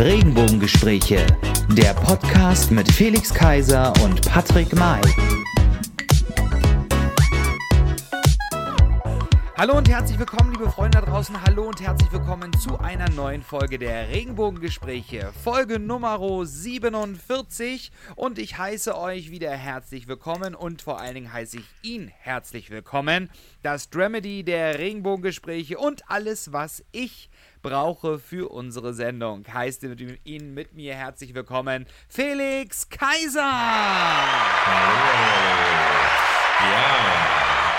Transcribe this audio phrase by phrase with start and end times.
[0.00, 1.26] Regenbogengespräche,
[1.72, 5.02] der Podcast mit Felix Kaiser und Patrick May.
[9.58, 11.42] Hallo und herzlich willkommen, liebe Freunde da draußen.
[11.42, 15.34] Hallo und herzlich willkommen zu einer neuen Folge der Regenbogengespräche.
[15.44, 17.92] Folge Nummer 47.
[18.16, 22.70] Und ich heiße euch wieder herzlich willkommen und vor allen Dingen heiße ich ihn herzlich
[22.70, 23.28] willkommen.
[23.62, 27.28] Das Dramedy der Regenbogengespräche und alles, was ich
[27.62, 29.44] brauche für unsere Sendung.
[29.52, 29.84] Heißt
[30.24, 33.42] Ihnen mit mir herzlich willkommen, Felix Kaiser.
[34.66, 35.00] Hallo.
[36.60, 36.96] Ja,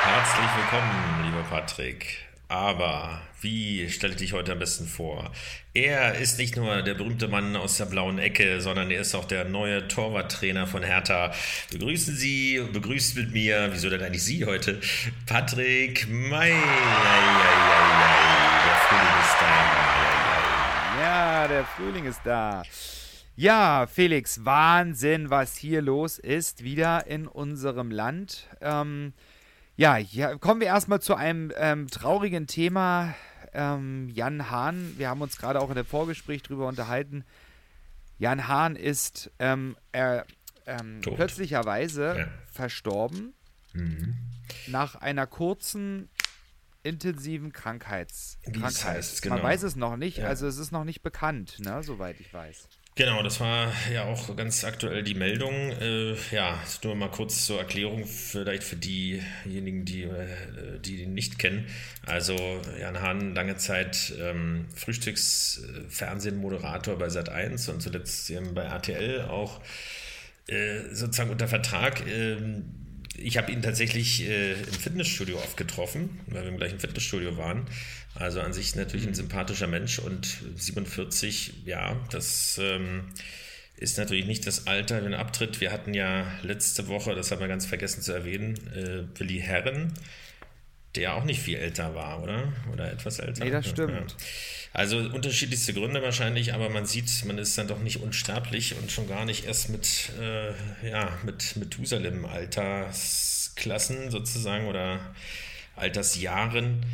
[0.03, 2.31] herzlich willkommen, lieber Patrick.
[2.47, 5.31] Aber wie stelle ich dich heute am besten vor?
[5.73, 9.23] Er ist nicht nur der berühmte Mann aus der blauen Ecke, sondern er ist auch
[9.23, 11.33] der neue Torwarttrainer von Hertha.
[11.71, 14.81] Begrüßen Sie, begrüßt mit mir, wieso denn eigentlich Sie heute?
[15.25, 16.51] Patrick May.
[18.87, 21.01] Frühling ist da.
[21.01, 22.63] Ja, der Frühling ist da.
[23.35, 28.47] Ja, Felix, Wahnsinn, was hier los ist, wieder in unserem Land.
[28.61, 29.13] Ähm,
[29.77, 33.15] ja, ja, kommen wir erstmal zu einem ähm, traurigen Thema.
[33.53, 37.23] Ähm, Jan Hahn, wir haben uns gerade auch in der Vorgespräch darüber unterhalten.
[38.19, 42.27] Jan Hahn ist ähm, ähm, plötzlicherweise ja.
[42.51, 43.33] verstorben
[43.73, 44.15] mhm.
[44.67, 46.09] nach einer kurzen,
[46.83, 48.85] intensiven Krankheits Krankheit.
[48.85, 49.35] Heißt, genau.
[49.35, 50.27] Man weiß es noch nicht, ja.
[50.27, 52.67] also es ist noch nicht bekannt, ne, soweit ich weiß.
[52.95, 55.53] Genau, das war ja auch ganz aktuell die Meldung.
[55.53, 61.39] Äh, ja, nur mal kurz zur Erklärung, vielleicht für diejenigen, die, äh, die ihn nicht
[61.39, 61.67] kennen.
[62.05, 62.35] Also
[62.79, 69.61] Jan Hahn, lange Zeit ähm, Frühstücksfernsehen-Moderator bei Sat1 und zuletzt ähm, bei RTL auch
[70.47, 72.05] äh, sozusagen unter Vertrag.
[72.05, 72.80] Ähm,
[73.17, 77.65] ich habe ihn tatsächlich äh, im Fitnessstudio oft getroffen, weil wir im gleichen Fitnessstudio waren.
[78.15, 83.03] Also an sich natürlich ein sympathischer Mensch und 47, ja, das ähm,
[83.77, 85.61] ist natürlich nicht das Alter, wenn er abtritt.
[85.61, 89.93] Wir hatten ja letzte Woche, das haben wir ganz vergessen zu erwähnen, äh, Willi Herren,
[90.95, 92.53] der auch nicht viel älter war, oder?
[92.71, 93.45] Oder etwas älter.
[93.45, 94.11] Nee, das stimmt.
[94.11, 94.17] Ja.
[94.73, 99.07] Also unterschiedlichste Gründe wahrscheinlich, aber man sieht, man ist dann doch nicht unsterblich und schon
[99.07, 100.51] gar nicht erst mit, äh,
[100.89, 105.13] ja, mit Methusalem-Altersklassen sozusagen oder
[105.75, 106.85] Altersjahren.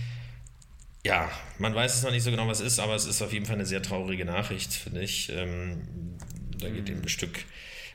[1.05, 3.45] Ja, man weiß es noch nicht so genau, was ist, aber es ist auf jeden
[3.45, 5.31] Fall eine sehr traurige Nachricht, finde ich.
[5.31, 6.17] Ähm,
[6.59, 7.45] da geht eben ein Stück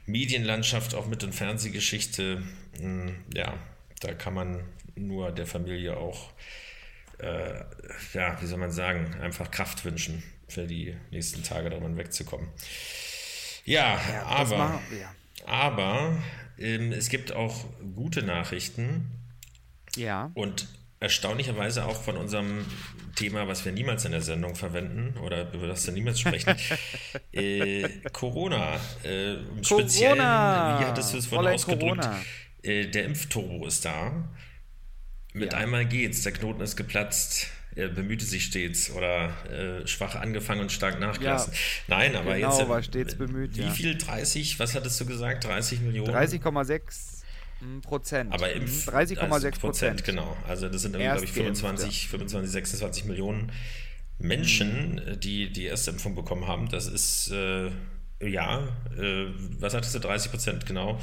[0.07, 2.43] Medienlandschaft, auch mit und Fernsehgeschichte.
[2.81, 3.55] Ähm, ja,
[4.01, 4.63] da kann man
[5.07, 6.31] nur der Familie auch,
[7.19, 7.61] äh,
[8.15, 12.49] ja, wie soll man sagen, einfach Kraft wünschen, für die nächsten Tage davon wegzukommen.
[13.65, 15.15] Ja, ja aber, machen, ja.
[15.47, 16.19] aber
[16.59, 17.65] ähm, es gibt auch
[17.95, 19.11] gute Nachrichten.
[19.97, 20.31] Ja.
[20.35, 20.69] Und
[21.01, 22.65] erstaunlicherweise auch von unserem
[23.17, 26.55] Thema, was wir niemals in der Sendung verwenden oder über das wir niemals sprechen.
[27.33, 28.77] äh, Corona.
[29.03, 29.65] Äh, Corona.
[29.65, 32.09] Speziellen, wie hattest du es vorhin ausgedrückt?
[32.63, 34.29] Äh, der Impfturbo ist da.
[35.33, 35.59] Mit ja.
[35.59, 37.49] einmal geht's, der Knoten ist geplatzt.
[37.75, 41.55] Er bemühte sich stets oder äh, schwach angefangen und stark nachgelassen.
[41.89, 42.69] Ja, Nein, aber genau, jetzt.
[42.69, 43.57] war stets bemüht.
[43.57, 43.71] Wie ja.
[43.71, 43.97] viel?
[43.97, 44.59] 30?
[44.59, 45.45] Was hattest du gesagt?
[45.45, 46.15] 30 Millionen?
[46.15, 47.23] 30,6
[47.83, 48.33] Prozent.
[48.33, 50.05] Aber Impf 30,6 also Prozent.
[50.05, 50.37] Genau.
[50.47, 53.53] Also das sind, glaube ich, 25, 25, 26 Millionen
[54.19, 55.21] Menschen, mhm.
[55.21, 56.69] die die erste Impfung bekommen haben.
[56.69, 57.71] Das ist, äh,
[58.27, 58.69] ja,
[58.99, 59.27] äh,
[59.59, 61.01] was hattest du, 30 Prozent, genau.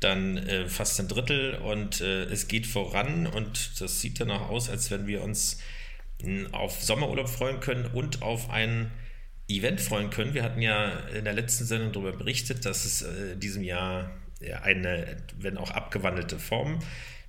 [0.00, 4.68] Dann äh, fast ein Drittel und äh, es geht voran und das sieht danach aus,
[4.68, 5.58] als wenn wir uns
[6.52, 8.92] auf Sommerurlaub freuen können und auf ein
[9.48, 10.34] Event freuen können.
[10.34, 14.10] Wir hatten ja in der letzten Sendung darüber berichtet, dass es äh, in diesem Jahr
[14.62, 16.80] eine, wenn auch abgewandelte Form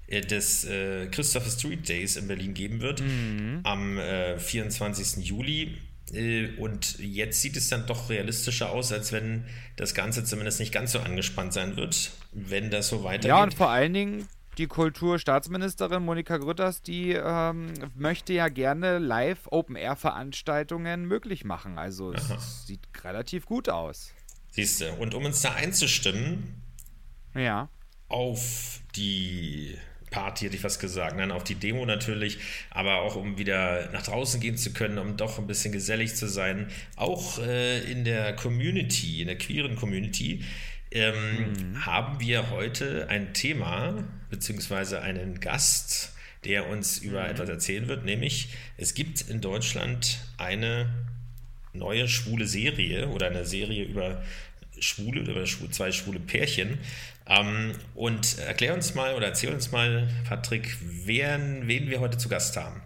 [0.08, 3.62] äh, des äh, Christopher Street Days in Berlin geben wird mhm.
[3.64, 5.26] am äh, 24.
[5.26, 5.78] Juli.
[6.14, 10.72] Äh, und jetzt sieht es dann doch realistischer aus, als wenn das Ganze zumindest nicht
[10.72, 13.30] ganz so angespannt sein wird, wenn das so weitergeht.
[13.30, 19.48] Ja, und vor allen Dingen die Kulturstaatsministerin Monika Grütters, die ähm, möchte ja gerne live
[19.50, 21.80] Open-Air-Veranstaltungen möglich machen.
[21.80, 24.14] Also es sieht relativ gut aus.
[24.52, 26.62] Siehst du, und um uns da einzustimmen,
[27.34, 27.70] ja.
[28.10, 29.76] Auf die
[30.14, 32.38] Party hätte ich was gesagt, nein, auf die Demo natürlich,
[32.70, 36.28] aber auch um wieder nach draußen gehen zu können, um doch ein bisschen gesellig zu
[36.28, 40.44] sein, auch äh, in der Community, in der queeren Community,
[40.92, 41.86] ähm, mhm.
[41.86, 46.14] haben wir heute ein Thema beziehungsweise einen Gast,
[46.46, 47.32] der uns über mhm.
[47.32, 50.94] etwas erzählen wird, nämlich es gibt in Deutschland eine
[51.74, 54.24] neue schwule Serie oder eine Serie über
[54.80, 56.78] Schwule oder zwei schwule Pärchen.
[57.28, 62.30] Ähm, und erklär uns mal oder erzähl uns mal, Patrick, wen, wen wir heute zu
[62.30, 62.84] Gast haben.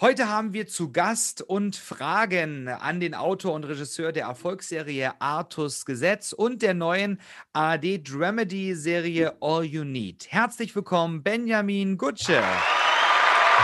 [0.00, 5.84] Heute haben wir zu Gast und Fragen an den Autor und Regisseur der Erfolgsserie Artus
[5.84, 7.20] Gesetz und der neuen
[7.52, 10.26] ARD Dramedy-Serie All You Need.
[10.30, 12.42] Herzlich willkommen, Benjamin Gutsche.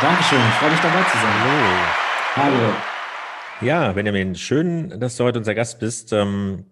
[0.03, 1.41] Dankeschön, ich freue mich dabei zu sein.
[2.37, 2.59] Hallo.
[2.59, 2.75] Hallo.
[3.63, 6.13] Ja, Benjamin, schön, dass du heute unser Gast bist.
[6.13, 6.67] Ähm,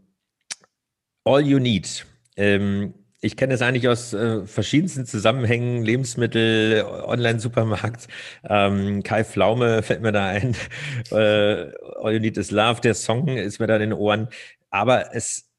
[1.25, 2.05] All You Need.
[2.37, 2.93] Ähm,
[3.25, 8.07] ich kenne es eigentlich aus äh, verschiedensten Zusammenhängen, Lebensmittel, Online-Supermarkt.
[8.47, 10.55] Ähm, Kai Pflaume fällt mir da ein.
[11.11, 14.29] Äh, All You Need is Love, der Song ist mir da in den Ohren.
[14.71, 15.51] Aber es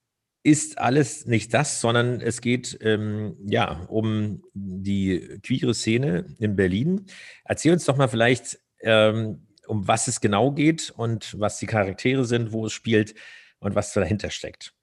[0.44, 7.06] ist alles nicht das, sondern es geht ähm, ja um die queere Szene in Berlin.
[7.46, 12.26] Erzähl uns doch mal vielleicht, ähm, um was es genau geht und was die Charaktere
[12.26, 13.16] sind, wo es spielt
[13.60, 14.75] und was dahinter steckt.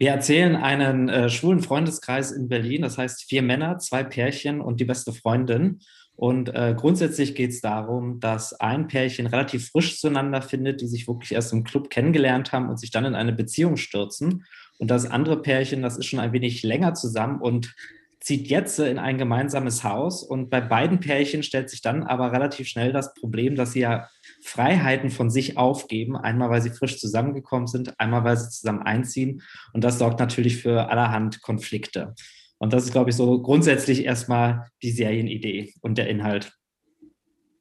[0.00, 4.80] Wir erzählen einen äh, schwulen Freundeskreis in Berlin, das heißt vier Männer, zwei Pärchen und
[4.80, 5.80] die beste Freundin.
[6.16, 11.06] Und äh, grundsätzlich geht es darum, dass ein Pärchen relativ frisch zueinander findet, die sich
[11.06, 14.46] wirklich erst im Club kennengelernt haben und sich dann in eine Beziehung stürzen.
[14.78, 17.74] Und das andere Pärchen, das ist schon ein wenig länger zusammen und
[18.20, 20.22] zieht jetzt in ein gemeinsames Haus.
[20.22, 24.08] Und bei beiden Pärchen stellt sich dann aber relativ schnell das Problem, dass sie ja
[24.42, 26.16] Freiheiten von sich aufgeben.
[26.16, 29.42] Einmal, weil sie frisch zusammengekommen sind, einmal, weil sie zusammen einziehen.
[29.72, 32.14] Und das sorgt natürlich für allerhand Konflikte.
[32.58, 36.52] Und das ist, glaube ich, so grundsätzlich erstmal die Serienidee und der Inhalt.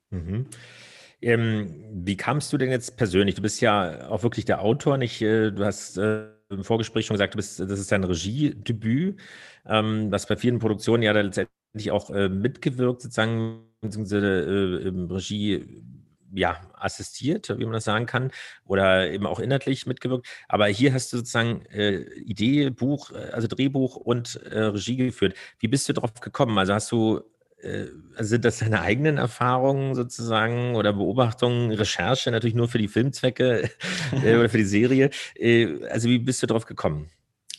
[0.09, 0.47] Mhm.
[1.21, 3.35] Ähm, wie kamst du denn jetzt persönlich?
[3.35, 5.21] Du bist ja auch wirklich der Autor, nicht?
[5.21, 9.19] Äh, du hast äh, im Vorgespräch schon gesagt, du bist, das ist dein Regiedebüt,
[9.65, 14.27] ähm, was bei vielen Produktionen ja letztendlich auch äh, mitgewirkt, sozusagen, beziehungsweise
[14.85, 15.83] äh, Regie
[16.31, 18.31] ja, assistiert, wie man das sagen kann,
[18.65, 20.27] oder eben auch inhaltlich mitgewirkt.
[20.47, 25.35] Aber hier hast du sozusagen äh, Idee, Buch, äh, also Drehbuch und äh, Regie geführt.
[25.59, 26.57] Wie bist du darauf gekommen?
[26.57, 27.21] Also hast du,
[28.17, 33.69] sind das deine eigenen Erfahrungen sozusagen oder Beobachtungen, Recherche natürlich nur für die Filmzwecke
[34.23, 35.09] äh, oder für die Serie?
[35.35, 37.09] Äh, also wie bist du darauf gekommen?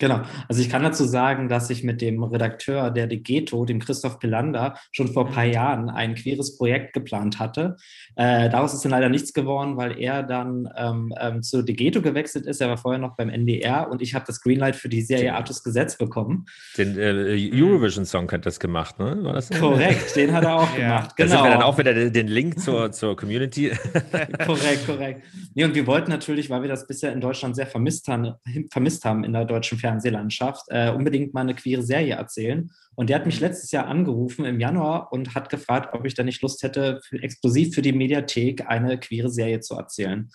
[0.01, 0.23] Genau.
[0.49, 4.75] Also ich kann dazu sagen, dass ich mit dem Redakteur der Degeto, dem Christoph Pilander,
[4.93, 5.53] schon vor ein paar mhm.
[5.53, 7.77] Jahren ein queeres Projekt geplant hatte.
[8.17, 12.47] Äh, daraus ist dann leider nichts geworden, weil er dann ähm, ähm, zu Degeto gewechselt
[12.47, 12.63] ist.
[12.63, 15.63] Er war vorher noch beim NDR und ich habe das Greenlight für die Serie Artus
[15.63, 16.47] Gesetz bekommen.
[16.79, 19.19] Den äh, Eurovision Song hat das gemacht, ne?
[19.23, 20.79] War das korrekt, den hat er auch ja.
[20.79, 21.17] gemacht.
[21.17, 21.29] Genau.
[21.29, 23.71] Da sind wir dann auch wieder den Link zur, zur Community.
[24.47, 25.25] korrekt, korrekt.
[25.55, 28.33] Nee, und wir wollten natürlich, weil wir das bisher in Deutschland sehr vermisst haben,
[28.71, 32.71] vermisst haben in der deutschen Fernsehung, Fernsehlandschaft äh, unbedingt mal eine queere Serie erzählen.
[32.95, 33.47] Und der hat mich mhm.
[33.47, 37.23] letztes Jahr angerufen im Januar und hat gefragt, ob ich da nicht Lust hätte, für,
[37.23, 40.31] exklusiv für die Mediathek eine queere Serie zu erzählen.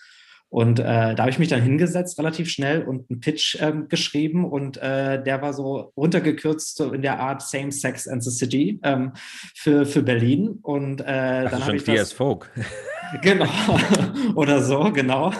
[0.50, 4.46] Und äh, da habe ich mich dann hingesetzt, relativ schnell und einen Pitch äh, geschrieben
[4.46, 8.80] und äh, der war so runtergekürzt so in der Art Same Sex and the City
[8.84, 9.12] ähm,
[9.56, 10.60] für, für Berlin.
[10.62, 12.52] Und äh, also dann habe ich das, Folk.
[13.22, 13.50] Genau,
[14.36, 15.32] oder so, genau.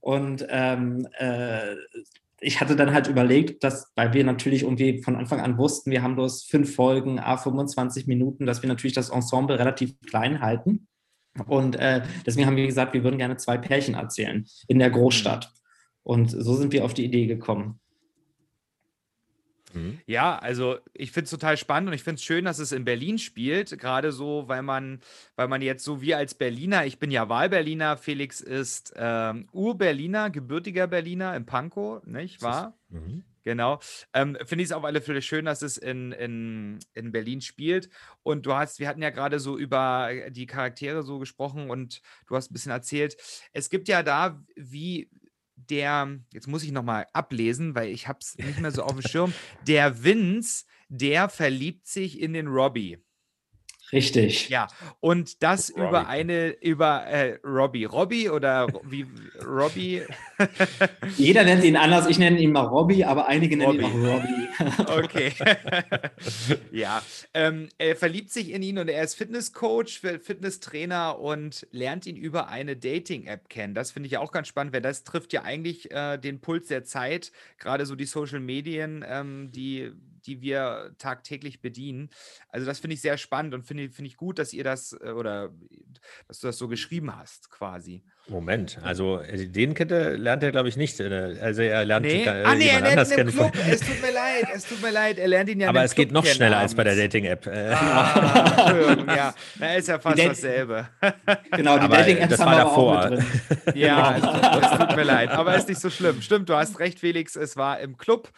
[0.00, 1.74] Und ähm, äh,
[2.42, 6.02] ich hatte dann halt überlegt, dass, weil wir natürlich irgendwie von Anfang an wussten, wir
[6.02, 10.88] haben bloß fünf Folgen, a 25 Minuten, dass wir natürlich das Ensemble relativ klein halten.
[11.46, 15.52] Und äh, deswegen haben wir gesagt, wir würden gerne zwei Pärchen erzählen in der Großstadt.
[16.02, 17.80] Und so sind wir auf die Idee gekommen.
[19.74, 20.00] Mhm.
[20.06, 22.84] Ja, also ich finde es total spannend und ich finde es schön, dass es in
[22.84, 23.78] Berlin spielt.
[23.78, 25.00] Gerade so, weil man,
[25.36, 30.30] weil man jetzt so wie als Berliner, ich bin ja Wahlberliner, Felix ist ähm, Ur-Berliner,
[30.30, 32.74] gebürtiger Berliner in Pankow, nicht wahr?
[32.88, 33.24] Mhm.
[33.44, 33.80] Genau.
[34.12, 37.88] Ähm, Finde ich es auf alle Fälle schön, dass es in, in, in Berlin spielt.
[38.22, 42.36] Und du hast, wir hatten ja gerade so über die Charaktere so gesprochen und du
[42.36, 43.16] hast ein bisschen erzählt.
[43.52, 45.10] Es gibt ja da, wie,
[45.70, 49.02] der, jetzt muss ich nochmal ablesen, weil ich habe es nicht mehr so auf dem
[49.02, 49.32] Schirm,
[49.66, 52.98] der Vince, der verliebt sich in den Robbie.
[53.92, 54.48] Richtig.
[54.48, 54.68] Ja,
[55.00, 55.88] und das Robbie.
[55.88, 57.84] über eine, über äh, Robbie.
[57.84, 59.06] Robbie oder wie
[59.44, 60.02] Robbie?
[61.18, 62.06] Jeder nennt ihn anders.
[62.06, 63.94] Ich nenne ihn mal Robbie, aber einige nennen Robbie.
[63.94, 65.04] ihn auch Robbie.
[65.04, 65.32] okay.
[66.72, 67.02] ja,
[67.34, 72.48] ähm, er verliebt sich in ihn und er ist Fitnesscoach, Fitnesstrainer und lernt ihn über
[72.48, 73.74] eine Dating-App kennen.
[73.74, 76.68] Das finde ich ja auch ganz spannend, weil das trifft ja eigentlich äh, den Puls
[76.68, 79.92] der Zeit, gerade so die Social Medien, ähm, die
[80.26, 82.10] die wir tagtäglich bedienen.
[82.48, 85.10] Also das finde ich sehr spannend und finde find ich gut, dass ihr das äh,
[85.10, 85.50] oder
[86.28, 88.02] dass du das so geschrieben hast, quasi.
[88.28, 91.00] Moment, also äh, den kennt er, lernt er, glaube ich, nicht.
[91.00, 92.24] Äh, also er lernt nee.
[92.24, 93.52] Äh, ah, nee, er lernt ihn im Club.
[93.68, 96.06] Es tut mir leid, es tut mir leid, er lernt ihn ja Aber es Club
[96.06, 96.72] geht noch schneller abends.
[96.72, 97.46] als bei der Dating-App.
[97.46, 100.88] Ah, ja, da ist ja fast dasselbe.
[101.50, 102.98] Genau, die Dating-Apps haben war wir davor.
[102.98, 103.76] auch mit drin.
[103.76, 106.22] Ja, es, es, tut mir leid, aber ist nicht so schlimm.
[106.22, 108.30] Stimmt, du hast recht, Felix, es war im Club.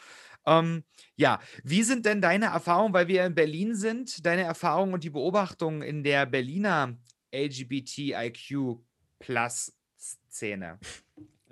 [0.47, 0.85] Ähm,
[1.17, 5.11] ja, wie sind denn deine Erfahrungen, weil wir in Berlin sind, deine Erfahrungen und die
[5.11, 6.97] Beobachtungen in der Berliner
[7.35, 8.79] LGBTIQ
[9.19, 10.79] Plus Szene.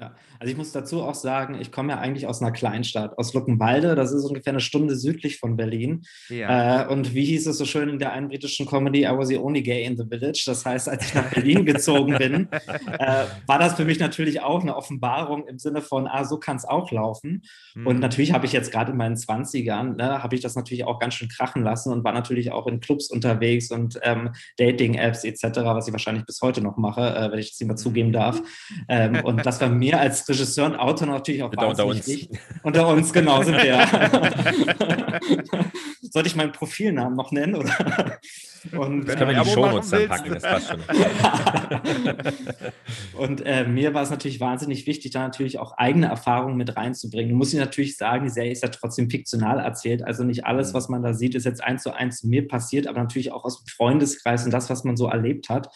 [0.02, 3.32] Ja, also ich muss dazu auch sagen, ich komme ja eigentlich aus einer Kleinstadt, aus
[3.34, 3.94] Luckenwalde.
[3.94, 6.02] Das ist ungefähr eine Stunde südlich von Berlin.
[6.28, 6.82] Ja.
[6.82, 9.38] Äh, und wie hieß es so schön in der einen britischen Comedy, I was the
[9.38, 10.42] only gay in the village.
[10.44, 14.62] Das heißt, als ich nach Berlin gezogen bin, äh, war das für mich natürlich auch
[14.62, 17.42] eine Offenbarung im Sinne von, ah, so kann es auch laufen.
[17.76, 17.86] Mhm.
[17.86, 20.98] Und natürlich habe ich jetzt gerade in meinen 20ern, ne, habe ich das natürlich auch
[20.98, 25.60] ganz schön krachen lassen und war natürlich auch in Clubs unterwegs und ähm, Dating-Apps etc.,
[25.62, 28.42] was ich wahrscheinlich bis heute noch mache, äh, wenn ich das immer zugeben darf.
[28.88, 32.06] Ähm, und das war mir als Regisseur und Autor natürlich auch unter uns.
[32.06, 32.38] Wichtig.
[32.62, 33.86] Unter uns, genau, sind wir.
[36.10, 37.54] Sollte ich meinen Profilnamen noch nennen?
[37.54, 38.18] Oder?
[38.70, 40.80] Und, das können wir in die Shownotes dann packen, das passt schon.
[43.20, 47.34] und äh, mir war es natürlich wahnsinnig wichtig, da natürlich auch eigene Erfahrungen mit reinzubringen.
[47.34, 50.04] Muss ich natürlich sagen, die Serie ist ja trotzdem fiktional erzählt.
[50.04, 50.74] Also nicht alles, mhm.
[50.74, 53.64] was man da sieht, ist jetzt eins zu eins mir passiert, aber natürlich auch aus
[53.64, 55.68] dem Freundeskreis und das, was man so erlebt hat.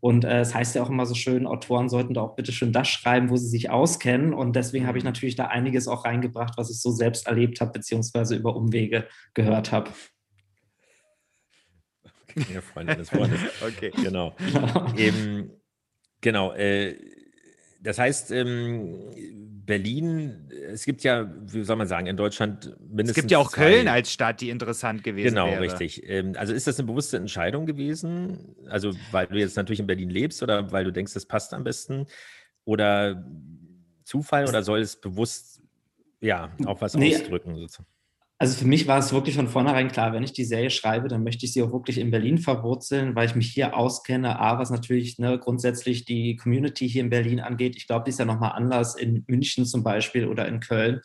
[0.00, 2.72] Und äh, es heißt ja auch immer so schön, Autoren sollten da auch bitte schön
[2.72, 4.32] das schreiben, wo sie sich auskennen.
[4.32, 5.10] Und deswegen habe ich mhm.
[5.10, 9.72] natürlich da einiges auch reingebracht, was ich so selbst erlebt habe, beziehungsweise über Umwege gehört
[9.72, 9.90] habe.
[12.30, 13.40] Okay, ja, Freunde des Wortes.
[13.66, 13.90] okay.
[14.02, 14.34] Genau.
[14.96, 15.50] Eben,
[16.20, 16.52] genau.
[16.52, 16.96] Äh,
[17.80, 19.10] das heißt, ähm,
[19.68, 23.10] Berlin, es gibt ja, wie soll man sagen, in Deutschland mindestens.
[23.10, 25.60] Es gibt ja auch zwei, Köln als Stadt, die interessant gewesen genau, wäre.
[25.60, 26.08] Genau, richtig.
[26.08, 28.56] Ähm, also ist das eine bewusste Entscheidung gewesen?
[28.68, 31.64] Also, weil du jetzt natürlich in Berlin lebst oder weil du denkst, das passt am
[31.64, 32.06] besten?
[32.64, 33.24] Oder
[34.04, 35.62] Zufall oder soll es bewusst,
[36.20, 37.56] ja, auch was nee, ausdrücken?
[37.56, 37.88] Sozusagen?
[38.40, 41.24] Also für mich war es wirklich von vornherein klar, wenn ich die Serie schreibe, dann
[41.24, 44.38] möchte ich sie auch wirklich in Berlin verwurzeln, weil ich mich hier auskenne.
[44.38, 47.74] A, was natürlich ne, grundsätzlich die Community hier in Berlin angeht.
[47.76, 51.00] Ich glaube, die ist ja nochmal anders in München zum Beispiel oder in Köln.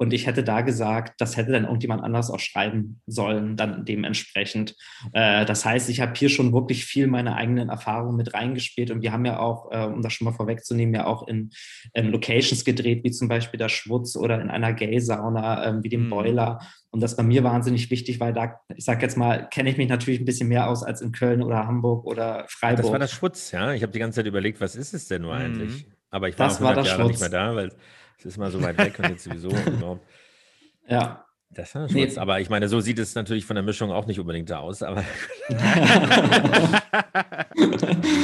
[0.00, 4.74] Und ich hätte da gesagt, das hätte dann irgendjemand anders auch schreiben sollen, dann dementsprechend.
[5.12, 8.90] Äh, das heißt, ich habe hier schon wirklich viel meine eigenen Erfahrungen mit reingespielt.
[8.90, 11.50] Und wir haben ja auch, äh, um das schon mal vorwegzunehmen, ja auch in,
[11.92, 16.06] in, Locations gedreht, wie zum Beispiel der Schwutz oder in einer Gay-Sauna, äh, wie dem
[16.06, 16.10] mhm.
[16.10, 16.60] Boiler.
[16.88, 19.90] Und das war mir wahnsinnig wichtig, weil da, ich sage jetzt mal, kenne ich mich
[19.90, 22.84] natürlich ein bisschen mehr aus als in Köln oder Hamburg oder Freiburg.
[22.84, 23.74] Das war der Schwutz, ja.
[23.74, 25.42] Ich habe die ganze Zeit überlegt, was ist es denn nur mhm.
[25.42, 25.86] eigentlich?
[26.08, 27.10] Aber ich war das auch 100 war Jahre Schwutz.
[27.10, 27.70] nicht mehr da, weil
[28.20, 29.48] es ist mal so weit weg und jetzt sowieso.
[29.66, 30.06] Überhaupt.
[30.88, 31.24] Ja.
[31.52, 32.08] Das war nee.
[32.16, 34.84] Aber ich meine, so sieht es natürlich von der Mischung auch nicht unbedingt da aus.
[34.84, 35.02] Aber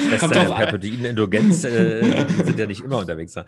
[0.06, 3.32] Schwester Perpetiden-Indulgenz äh, sind ja nicht immer unterwegs.
[3.32, 3.44] Da.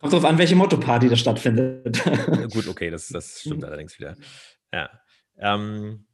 [0.00, 2.02] Kommt drauf an, welche Motto-Party da stattfindet.
[2.52, 4.16] Gut, okay, das, das stimmt allerdings wieder.
[4.72, 4.90] Ja.
[5.38, 6.06] Ähm,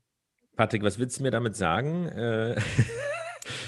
[0.54, 2.06] Patrick, was willst du mir damit sagen?
[2.08, 2.60] Äh,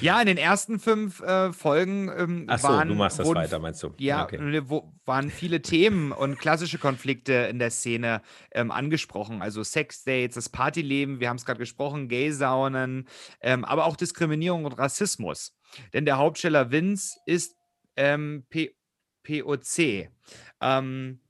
[0.00, 3.38] ja, in den ersten fünf äh, Folgen ähm, Ach so, waren, du machst das wurden,
[3.38, 3.94] weiter, meinst du?
[3.98, 4.38] Ja, okay.
[4.38, 8.22] Ne, wo, waren viele Themen und klassische Konflikte in der Szene
[8.52, 9.42] ähm, angesprochen.
[9.42, 13.08] Also Sexdates, das Partyleben, wir haben es gerade gesprochen, Gaysaunen,
[13.40, 15.56] ähm, aber auch Diskriminierung und Rassismus.
[15.92, 17.56] Denn der Hauptsteller Vince ist
[17.96, 18.46] ähm,
[19.26, 20.08] POC.
[20.60, 21.20] Ähm,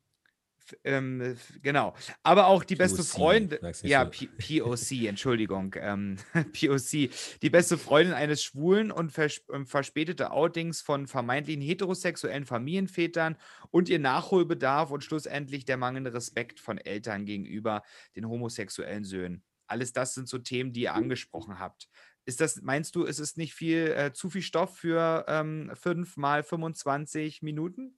[0.84, 1.94] ähm, genau.
[2.22, 4.26] Aber auch die beste Freundin, ja, so.
[4.38, 6.16] POC, Entschuldigung, ähm,
[6.52, 7.10] POC,
[7.42, 13.36] die beste Freundin eines Schwulen und vers ähm, verspätete Outings von vermeintlichen heterosexuellen Familienvätern
[13.70, 17.82] und ihr Nachholbedarf und schlussendlich der mangelnde Respekt von Eltern gegenüber
[18.16, 19.42] den homosexuellen Söhnen.
[19.66, 21.88] Alles das sind so Themen, die ihr angesprochen habt.
[22.24, 26.16] Ist das, meinst du, ist es nicht viel, äh, zu viel Stoff für ähm, 5
[26.16, 27.96] mal 25 Minuten?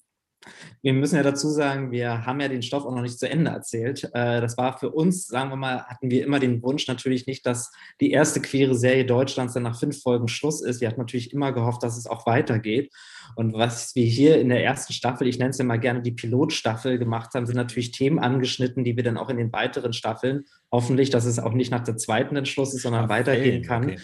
[0.82, 3.50] Wir müssen ja dazu sagen, wir haben ja den Stoff auch noch nicht zu Ende
[3.50, 4.04] erzählt.
[4.14, 7.46] Äh, das war für uns, sagen wir mal, hatten wir immer den Wunsch natürlich nicht,
[7.46, 7.70] dass
[8.00, 10.80] die erste queere Serie Deutschlands dann nach fünf Folgen Schluss ist.
[10.80, 12.92] Wir hatten natürlich immer gehofft, dass es auch weitergeht.
[13.36, 16.12] Und was wir hier in der ersten Staffel, ich nenne es ja mal gerne die
[16.12, 20.44] Pilotstaffel gemacht haben, sind natürlich Themen angeschnitten, die wir dann auch in den weiteren Staffeln
[20.72, 23.84] hoffentlich, dass es auch nicht nach der zweiten Entschluss ist, sondern Ach, weitergehen kann.
[23.84, 23.98] Okay,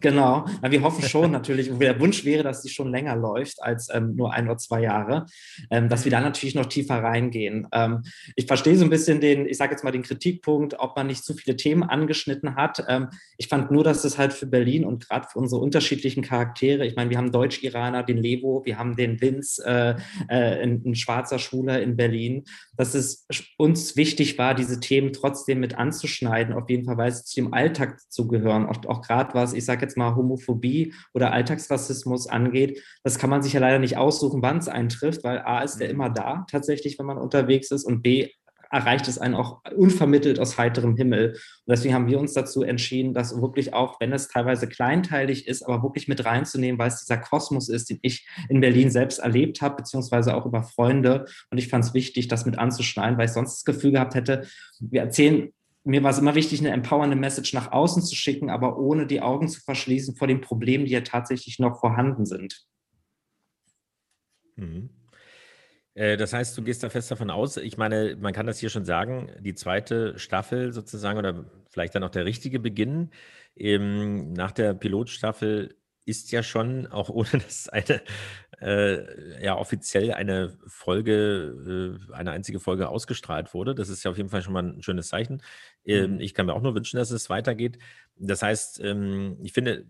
[0.00, 0.46] genau.
[0.62, 4.16] Na, wir hoffen schon natürlich, der Wunsch wäre, dass die schon länger läuft als ähm,
[4.16, 5.26] nur ein oder zwei Jahre,
[5.70, 7.68] ähm, dass wir da natürlich noch tiefer reingehen.
[7.72, 8.02] Ähm,
[8.36, 11.24] ich verstehe so ein bisschen den, ich sage jetzt mal den Kritikpunkt, ob man nicht
[11.24, 12.82] zu viele Themen angeschnitten hat.
[12.88, 16.86] Ähm, ich fand nur, dass es halt für Berlin und gerade für unsere unterschiedlichen Charaktere,
[16.86, 19.94] ich meine, wir haben Deutsch-Iraner, den Levo, wir haben den Vince, äh,
[20.28, 22.44] äh, ein, schwarzer Schwuler in Berlin,
[22.76, 23.26] dass es
[23.58, 27.54] uns wichtig war, diese Themen trotzdem mit anzuschneiden, auf jeden Fall, weil sie zu dem
[27.54, 28.66] Alltag zugehören.
[28.66, 33.42] Auch, auch gerade was, ich sage jetzt mal, Homophobie oder Alltagsrassismus angeht, das kann man
[33.42, 35.94] sich ja leider nicht aussuchen, wann es eintrifft, weil A ist der mhm.
[35.94, 38.30] immer da, tatsächlich, wenn man unterwegs ist, und B
[38.74, 41.32] erreicht es einen auch unvermittelt aus heiterem Himmel.
[41.32, 45.62] Und deswegen haben wir uns dazu entschieden, das wirklich auch, wenn es teilweise kleinteilig ist,
[45.62, 49.62] aber wirklich mit reinzunehmen, weil es dieser Kosmos ist, den ich in Berlin selbst erlebt
[49.62, 51.26] habe, beziehungsweise auch über Freunde.
[51.50, 54.46] Und ich fand es wichtig, das mit anzuschneiden, weil ich sonst das Gefühl gehabt hätte,
[54.80, 55.50] wir erzählen
[55.86, 59.20] mir war es immer wichtig, eine empowernde Message nach außen zu schicken, aber ohne die
[59.20, 62.66] Augen zu verschließen vor den Problemen, die ja tatsächlich noch vorhanden sind.
[64.56, 64.88] Mhm.
[65.94, 68.70] Äh, das heißt, du gehst da fest davon aus, ich meine, man kann das hier
[68.70, 73.10] schon sagen, die zweite Staffel sozusagen oder vielleicht dann auch der richtige Beginn
[73.56, 78.02] ähm, nach der Pilotstaffel ist ja schon, auch ohne dass eine
[78.60, 83.74] äh, ja offiziell eine Folge, äh, eine einzige Folge ausgestrahlt wurde.
[83.74, 85.42] Das ist ja auf jeden Fall schon mal ein schönes Zeichen.
[85.84, 86.20] Ähm, mhm.
[86.20, 87.78] Ich kann mir auch nur wünschen, dass es weitergeht.
[88.16, 89.86] Das heißt, ähm, ich finde,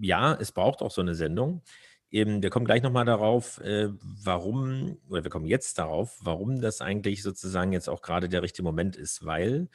[0.00, 1.62] ja, es braucht auch so eine Sendung.
[2.10, 6.80] Eben, wir kommen gleich nochmal darauf, äh, warum, oder wir kommen jetzt darauf, warum das
[6.80, 9.68] eigentlich sozusagen jetzt auch gerade der richtige Moment ist, weil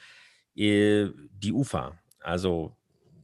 [0.54, 2.76] äh, die UFA, also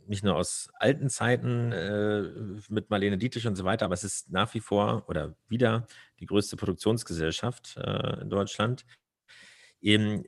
[0.07, 2.23] nicht nur aus alten Zeiten äh,
[2.69, 5.87] mit Marlene Dietrich und so weiter, aber es ist nach wie vor oder wieder
[6.19, 8.87] die größte Produktionsgesellschaft äh, in Deutschland.
[9.81, 10.25] Eben,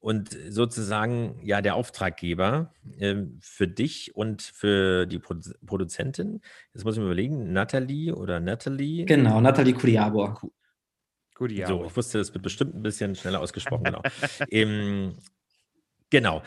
[0.00, 5.34] und sozusagen ja der Auftraggeber äh, für dich und für die Pro
[5.66, 6.40] Produzentin.
[6.72, 9.04] Jetzt muss ich mir überlegen, Natalie oder Natalie?
[9.04, 9.74] Genau, Natalie
[11.34, 11.80] Kudiabor.
[11.80, 14.02] So, ich wusste, das wird bestimmt ein bisschen schneller ausgesprochen, genau.
[14.50, 15.16] ähm,
[16.10, 16.42] genau,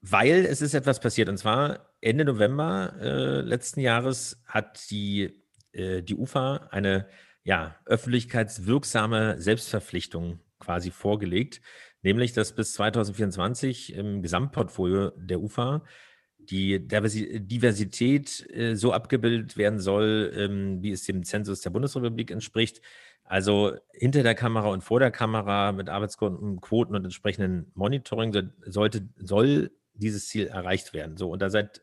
[0.00, 5.42] weil es ist etwas passiert und zwar Ende November äh, letzten Jahres hat die,
[5.72, 7.08] äh, die UFA eine
[7.42, 11.60] ja, öffentlichkeitswirksame Selbstverpflichtung quasi vorgelegt,
[12.02, 15.84] nämlich dass bis 2024 im Gesamtportfolio der UFA
[16.38, 22.80] die Diversität äh, so abgebildet werden soll, ähm, wie es dem Zensus der Bundesrepublik entspricht.
[23.24, 29.70] Also hinter der Kamera und vor der Kamera mit Arbeitsquoten und entsprechenden Monitoring sollte, soll
[29.94, 31.16] dieses Ziel erreicht werden.
[31.16, 31.82] So, und da seid,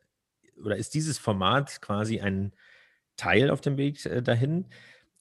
[0.63, 2.54] oder ist dieses Format quasi ein
[3.18, 4.68] Teil auf dem Weg äh, dahin?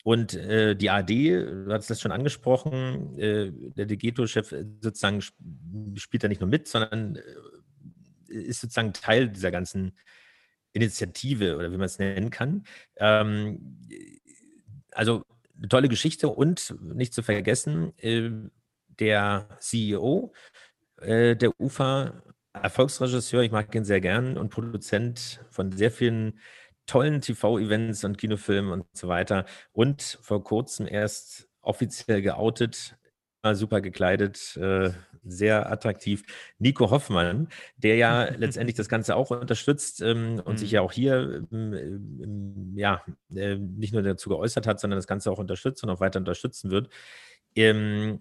[0.05, 6.29] Und äh, die AD, du hast das schon angesprochen, äh, der Degeto-Chef sozusagen spielt da
[6.29, 9.93] nicht nur mit, sondern äh, ist sozusagen Teil dieser ganzen
[10.73, 12.65] Initiative oder wie man es nennen kann.
[12.97, 13.79] Ähm,
[14.93, 15.25] also
[15.59, 18.31] eine tolle Geschichte und nicht zu vergessen, äh,
[18.89, 20.33] der CEO
[21.01, 22.23] äh, der UFA,
[22.53, 26.41] Erfolgsregisseur, ich mag ihn sehr gern und Produzent von sehr vielen
[26.91, 29.47] tollen TV-Events und Kinofilmen und so weiter.
[29.73, 32.97] Und vor kurzem erst offiziell geoutet,
[33.53, 34.91] super gekleidet, äh,
[35.23, 36.25] sehr attraktiv.
[36.59, 40.59] Nico Hoffmann, der ja letztendlich das Ganze auch unterstützt ähm, und mhm.
[40.59, 43.03] sich ja auch hier ähm, ähm, ja
[43.35, 46.73] äh, nicht nur dazu geäußert hat, sondern das Ganze auch unterstützt und auch weiter unterstützen
[46.73, 46.89] wird.
[47.55, 48.21] Ähm,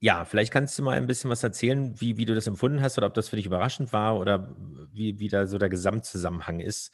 [0.00, 2.98] ja, vielleicht kannst du mal ein bisschen was erzählen, wie, wie du das empfunden hast
[2.98, 4.56] oder ob das für dich überraschend war oder
[4.92, 6.92] wie, wie da so der Gesamtzusammenhang ist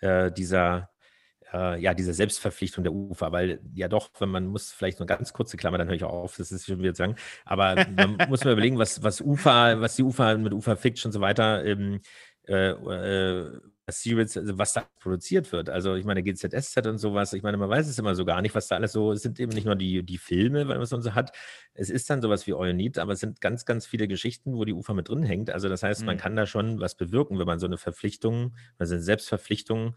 [0.00, 0.90] äh, dieser,
[1.52, 5.32] äh, ja, dieser Selbstverpflichtung der UFA, weil ja doch, wenn man muss, vielleicht nur ganz
[5.32, 8.44] kurze Klammer, dann höre ich auch auf, das ist schon wieder sagen, aber man muss
[8.44, 12.00] mal überlegen, was, was UFA, was die UFA mit UFA Fiction und so weiter ähm,
[12.48, 15.70] äh, äh Series, also was da produziert wird.
[15.70, 18.54] Also ich meine, GZSZ und sowas, ich meine, man weiß es immer so gar nicht,
[18.54, 20.90] was da alles so, es sind eben nicht nur die, die Filme, weil man es
[20.90, 21.36] so hat,
[21.72, 24.72] es ist dann sowas wie Euronit, aber es sind ganz, ganz viele Geschichten, wo die
[24.72, 25.50] UFA mit drin hängt.
[25.50, 26.06] Also das heißt, mhm.
[26.06, 29.94] man kann da schon was bewirken, wenn man so eine Verpflichtung, also eine Selbstverpflichtung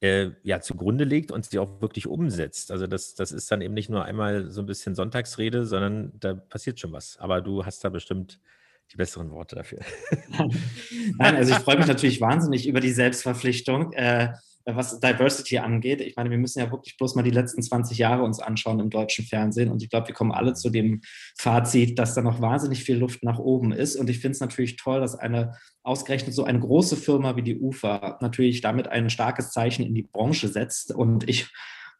[0.00, 2.70] äh, ja zugrunde legt und sie auch wirklich umsetzt.
[2.70, 6.34] Also das, das ist dann eben nicht nur einmal so ein bisschen Sonntagsrede, sondern da
[6.34, 7.18] passiert schon was.
[7.18, 8.40] Aber du hast da bestimmt
[8.92, 9.80] die besseren Worte dafür.
[11.18, 14.32] Nein, also ich freue mich natürlich wahnsinnig über die Selbstverpflichtung, äh,
[14.66, 16.00] was Diversity angeht.
[16.00, 18.90] Ich meine, wir müssen ja wirklich bloß mal die letzten 20 Jahre uns anschauen im
[18.90, 19.70] deutschen Fernsehen.
[19.70, 21.00] Und ich glaube, wir kommen alle zu dem
[21.38, 23.96] Fazit, dass da noch wahnsinnig viel Luft nach oben ist.
[23.96, 27.58] Und ich finde es natürlich toll, dass eine ausgerechnet so eine große Firma wie die
[27.58, 30.92] UFA natürlich damit ein starkes Zeichen in die Branche setzt.
[30.92, 31.48] Und ich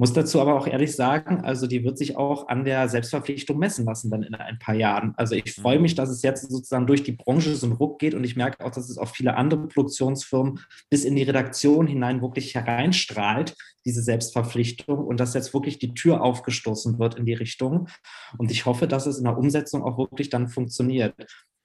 [0.01, 3.85] muss dazu aber auch ehrlich sagen, also die wird sich auch an der Selbstverpflichtung messen
[3.85, 5.13] lassen dann in ein paar Jahren.
[5.19, 5.83] Also ich freue mhm.
[5.83, 8.65] mich, dass es jetzt sozusagen durch die Branche so einen Ruck geht und ich merke
[8.65, 14.01] auch, dass es auf viele andere Produktionsfirmen bis in die Redaktion hinein wirklich hereinstrahlt, diese
[14.01, 17.89] Selbstverpflichtung und dass jetzt wirklich die Tür aufgestoßen wird in die Richtung.
[18.39, 21.15] Und ich hoffe, dass es in der Umsetzung auch wirklich dann funktioniert.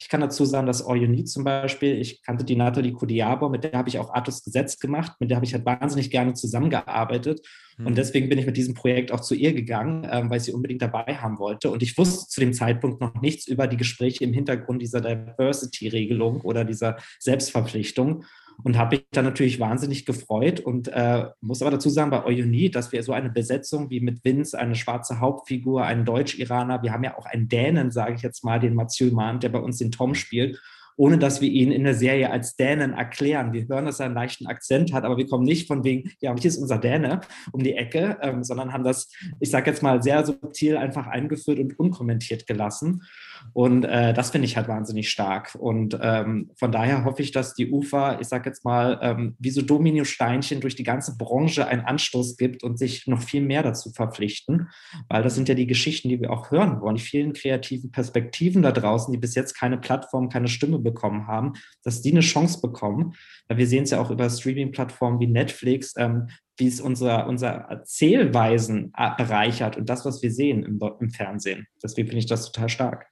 [0.06, 3.50] Ich kann dazu sagen, dass All You Need zum Beispiel, ich kannte die Nathalie Kudiabo,
[3.50, 6.36] mit der habe ich auch Artus Gesetz gemacht, mit der habe ich halt wahnsinnig gerne
[6.36, 7.42] zusammengearbeitet.
[7.80, 7.88] Mhm.
[7.88, 7.96] Und hm.
[7.96, 10.84] deswegen bin ich mit diesem Projekt auch zu ihr gegangen, ähm, weil ich sie unbedingt
[10.84, 11.72] dabei haben wollte.
[11.72, 16.42] Und ich wusste zu dem Zeitpunkt noch nichts über die Gespräche im Hintergrund dieser Diversity-Regelung
[16.42, 18.26] oder dieser Selbstverpflichtung
[18.64, 22.70] und habe mich dann natürlich wahnsinnig gefreut und äh, muss aber dazu sagen, bei Euni,
[22.72, 27.04] dass wir so eine Besetzung wie mit Vince, eine schwarze Hauptfigur, einen Deutsch-Iraner, wir haben
[27.04, 29.92] ja auch einen Dänen, sage ich jetzt mal, den Mathieu Mann, der bei uns den
[29.92, 30.60] Tom spielt,
[30.98, 33.54] ohne dass wir ihn in der Serie als Dänen erklären.
[33.54, 36.34] Wir hören, dass er einen leichten Akzent hat, aber wir kommen nicht von wegen, ja,
[36.38, 40.02] hier ist unser Däne um die Ecke, ähm, sondern haben das, ich sage jetzt mal,
[40.02, 43.04] sehr subtil einfach eingeführt und unkommentiert gelassen.
[43.54, 45.56] Und äh, das finde ich halt wahnsinnig stark.
[45.56, 49.50] Und ähm, von daher hoffe ich, dass die UFA, ich sage jetzt mal, ähm, wie
[49.50, 53.92] so Dominosteinchen durch die ganze Branche einen Anstoß gibt und sich noch viel mehr dazu
[53.92, 54.70] verpflichten,
[55.10, 58.62] weil das sind ja die Geschichten, die wir auch hören wollen, die vielen kreativen Perspektiven
[58.62, 61.54] da draußen, die bis jetzt keine Plattform, keine Stimme bekommen haben,
[61.84, 63.14] dass die eine Chance bekommen.
[63.48, 66.28] Weil wir sehen es ja auch über Streaming-Plattformen wie Netflix, ähm,
[66.58, 71.68] wie es unser, unser Erzählweisen bereichert und das, was wir sehen im, im Fernsehen.
[71.84, 73.08] Deswegen finde ich das total stark.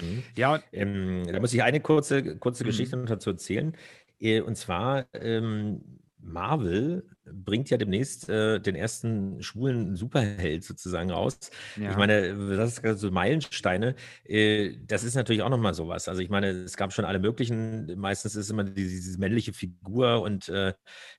[0.00, 0.22] Mhm.
[0.36, 2.68] Ja, ähm, da muss ich eine kurze, kurze mhm.
[2.68, 3.76] Geschichte noch dazu erzählen.
[4.20, 11.38] Äh, und zwar ähm, Marvel bringt ja demnächst äh, den ersten schwulen Superheld sozusagen raus.
[11.76, 11.90] Ja.
[11.90, 13.94] Ich meine, das ist so Meilensteine.
[14.24, 16.08] Äh, das ist natürlich auch nochmal sowas.
[16.08, 20.22] Also ich meine, es gab schon alle möglichen, meistens ist immer diese, diese männliche Figur
[20.22, 20.74] und äh,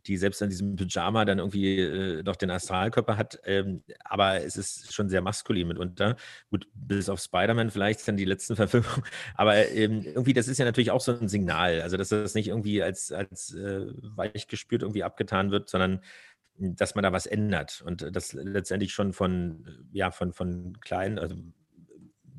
[0.06, 3.40] die selbst in diesem Pyjama dann irgendwie äh, noch den Astralkörper hat.
[3.44, 6.16] Ähm, aber es ist schon sehr maskulin mitunter.
[6.50, 9.04] Gut, bis auf Spider-Man vielleicht dann die letzten Verfilmungen.
[9.36, 11.82] Aber ähm, irgendwie, das ist ja natürlich auch so ein Signal.
[11.82, 15.97] Also dass das nicht irgendwie als, als äh, weich gespürt irgendwie abgetan wird, sondern
[16.58, 21.36] dass man da was ändert und das letztendlich schon von, ja, von, von kleinen, also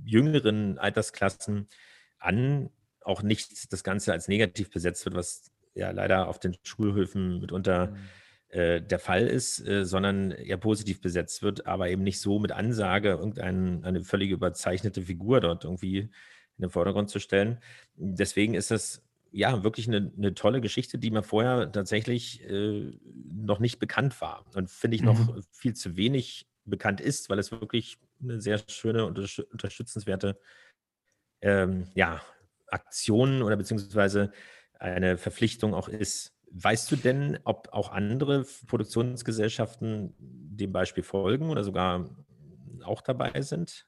[0.04, 1.68] jüngeren Altersklassen
[2.18, 2.70] an
[3.02, 7.88] auch nicht das Ganze als negativ besetzt wird, was ja leider auf den Schulhöfen mitunter
[7.88, 7.96] mhm.
[8.48, 12.52] äh, der Fall ist, äh, sondern eher positiv besetzt wird, aber eben nicht so mit
[12.52, 17.60] Ansage irgendeine völlig überzeichnete Figur dort irgendwie in den Vordergrund zu stellen.
[17.94, 19.07] Deswegen ist das
[19.38, 22.90] ja, wirklich eine, eine tolle Geschichte, die mir vorher tatsächlich äh,
[23.24, 25.44] noch nicht bekannt war und finde ich noch mhm.
[25.52, 29.16] viel zu wenig bekannt ist, weil es wirklich eine sehr schöne und
[29.52, 30.40] unterstützenswerte
[31.40, 32.20] ähm, ja,
[32.66, 34.32] Aktion oder beziehungsweise
[34.72, 36.34] eine Verpflichtung auch ist.
[36.50, 42.10] Weißt du denn, ob auch andere Produktionsgesellschaften dem Beispiel folgen oder sogar
[42.82, 43.86] auch dabei sind?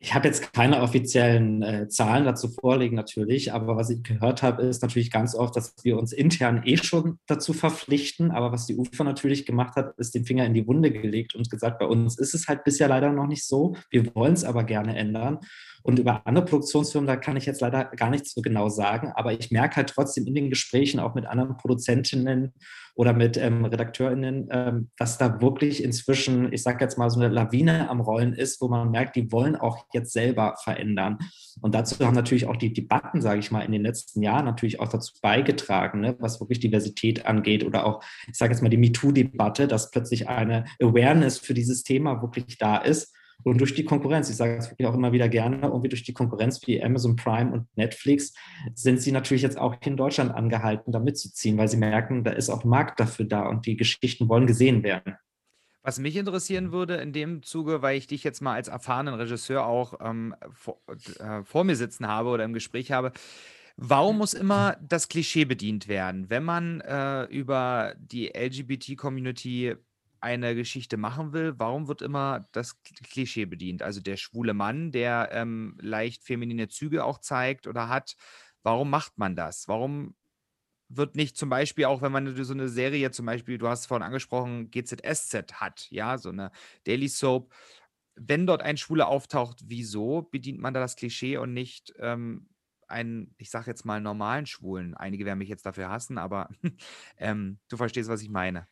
[0.00, 4.62] Ich habe jetzt keine offiziellen äh, Zahlen dazu vorlegen natürlich, aber was ich gehört habe,
[4.62, 8.30] ist natürlich ganz oft, dass wir uns intern eh schon dazu verpflichten.
[8.30, 11.50] Aber was die UFA natürlich gemacht hat, ist den Finger in die Wunde gelegt und
[11.50, 13.74] gesagt, bei uns ist es halt bisher leider noch nicht so.
[13.90, 15.40] Wir wollen es aber gerne ändern.
[15.88, 19.32] Und über andere Produktionsfirmen, da kann ich jetzt leider gar nichts so genau sagen, aber
[19.32, 22.52] ich merke halt trotzdem in den Gesprächen auch mit anderen Produzentinnen
[22.94, 27.32] oder mit ähm, RedakteurInnen, ähm, dass da wirklich inzwischen, ich sage jetzt mal, so eine
[27.32, 31.20] Lawine am Rollen ist, wo man merkt, die wollen auch jetzt selber verändern.
[31.62, 34.80] Und dazu haben natürlich auch die Debatten, sage ich mal, in den letzten Jahren natürlich
[34.80, 38.76] auch dazu beigetragen, ne, was wirklich Diversität angeht oder auch, ich sage jetzt mal, die
[38.76, 43.14] MeToo-Debatte, dass plötzlich eine Awareness für dieses Thema wirklich da ist.
[43.44, 46.12] Und durch die Konkurrenz, ich sage es wirklich auch immer wieder gerne, irgendwie durch die
[46.12, 48.34] Konkurrenz wie Amazon Prime und Netflix
[48.74, 52.50] sind sie natürlich jetzt auch in Deutschland angehalten, da mitzuziehen, weil sie merken, da ist
[52.50, 55.16] auch Markt dafür da und die Geschichten wollen gesehen werden.
[55.82, 59.64] Was mich interessieren würde in dem Zuge, weil ich dich jetzt mal als erfahrenen Regisseur
[59.64, 60.80] auch ähm, vor,
[61.20, 63.12] äh, vor mir sitzen habe oder im Gespräch habe,
[63.80, 69.76] Warum muss immer das Klischee bedient werden, wenn man äh, über die LGBT-Community
[70.20, 73.82] eine Geschichte machen will, warum wird immer das Klischee bedient?
[73.82, 78.16] Also der schwule Mann, der ähm, leicht feminine Züge auch zeigt oder hat.
[78.62, 79.68] Warum macht man das?
[79.68, 80.14] Warum
[80.88, 83.86] wird nicht zum Beispiel auch, wenn man so eine Serie zum Beispiel, du hast es
[83.86, 86.50] vorhin angesprochen, GZSZ hat, ja, so eine
[86.84, 87.52] Daily Soap,
[88.16, 92.48] wenn dort ein Schwuler auftaucht, wieso bedient man da das Klischee und nicht ähm,
[92.88, 94.94] einen, ich sag jetzt mal, normalen Schwulen?
[94.94, 96.48] Einige werden mich jetzt dafür hassen, aber
[97.16, 98.66] ähm, du verstehst, was ich meine.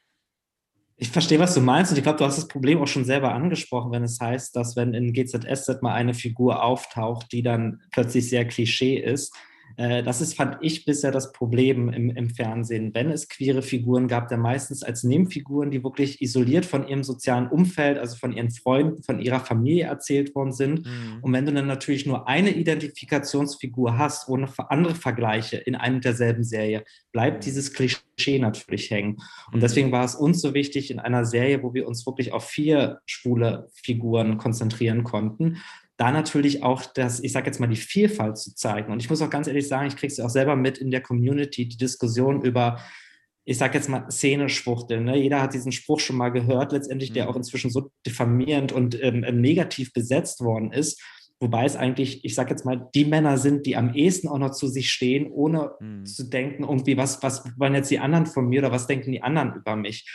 [0.99, 3.35] Ich verstehe, was du meinst und ich glaube, du hast das Problem auch schon selber
[3.35, 8.31] angesprochen, wenn es heißt, dass wenn in GZSZ mal eine Figur auftaucht, die dann plötzlich
[8.31, 9.35] sehr Klischee ist,
[9.77, 12.95] das ist, fand ich, bisher das Problem im, im Fernsehen.
[12.95, 17.49] Wenn es queere Figuren gab, dann meistens als Nebenfiguren, die wirklich isoliert von ihrem sozialen
[17.49, 20.87] Umfeld, also von ihren Freunden, von ihrer Familie erzählt worden sind.
[20.87, 21.19] Mhm.
[21.21, 26.45] Und wenn du dann natürlich nur eine Identifikationsfigur hast, ohne andere Vergleiche in einer derselben
[26.45, 27.45] Serie, bleibt mhm.
[27.45, 29.19] dieses Klischee natürlich hängen.
[29.53, 29.61] Und mhm.
[29.61, 33.01] deswegen war es uns so wichtig, in einer Serie, wo wir uns wirklich auf vier
[33.05, 35.59] schwule Figuren konzentrieren konnten,
[35.97, 38.93] da natürlich auch das, ich sage jetzt mal, die Vielfalt zu zeigen.
[38.93, 41.01] Und ich muss auch ganz ehrlich sagen, ich kriege es auch selber mit in der
[41.01, 42.81] Community, die Diskussion über,
[43.45, 45.05] ich sage jetzt mal, Szene-Schwuchteln.
[45.05, 45.17] Ne?
[45.17, 47.31] Jeder hat diesen Spruch schon mal gehört, letztendlich, der mhm.
[47.31, 51.03] auch inzwischen so diffamierend und ähm, ähm, negativ besetzt worden ist.
[51.41, 54.53] Wobei es eigentlich, ich sage jetzt mal, die Männer sind, die am ehesten auch noch
[54.53, 56.05] zu sich stehen, ohne mhm.
[56.05, 59.23] zu denken, irgendwie, was, was wollen jetzt die anderen von mir oder was denken die
[59.23, 60.07] anderen über mich?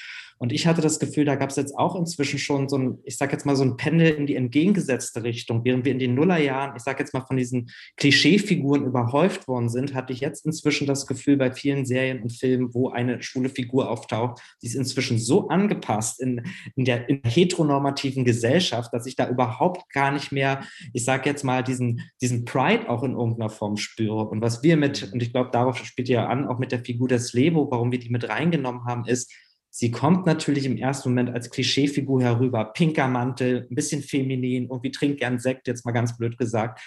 [0.41, 3.15] Und ich hatte das Gefühl, da gab es jetzt auch inzwischen schon so ein, ich
[3.15, 5.63] sage jetzt mal so ein Pendel in die entgegengesetzte Richtung.
[5.63, 9.93] Während wir in den Nullerjahren, ich sage jetzt mal von diesen Klischeefiguren überhäuft worden sind,
[9.93, 13.91] hatte ich jetzt inzwischen das Gefühl bei vielen Serien und Filmen, wo eine schwule Figur
[13.91, 16.41] auftaucht, die ist inzwischen so angepasst in,
[16.75, 21.43] in, der, in heteronormativen Gesellschaft, dass ich da überhaupt gar nicht mehr, ich sage jetzt
[21.43, 24.27] mal, diesen, diesen Pride auch in irgendeiner Form spüre.
[24.27, 27.07] Und was wir mit, und ich glaube, darauf spielt ja an, auch mit der Figur
[27.07, 29.31] des Lebo, warum wir die mit reingenommen haben, ist,
[29.73, 32.65] Sie kommt natürlich im ersten Moment als Klischeefigur herüber.
[32.65, 36.81] Pinker Mantel, ein bisschen feminin, irgendwie trinkt gern Sekt, jetzt mal ganz blöd gesagt.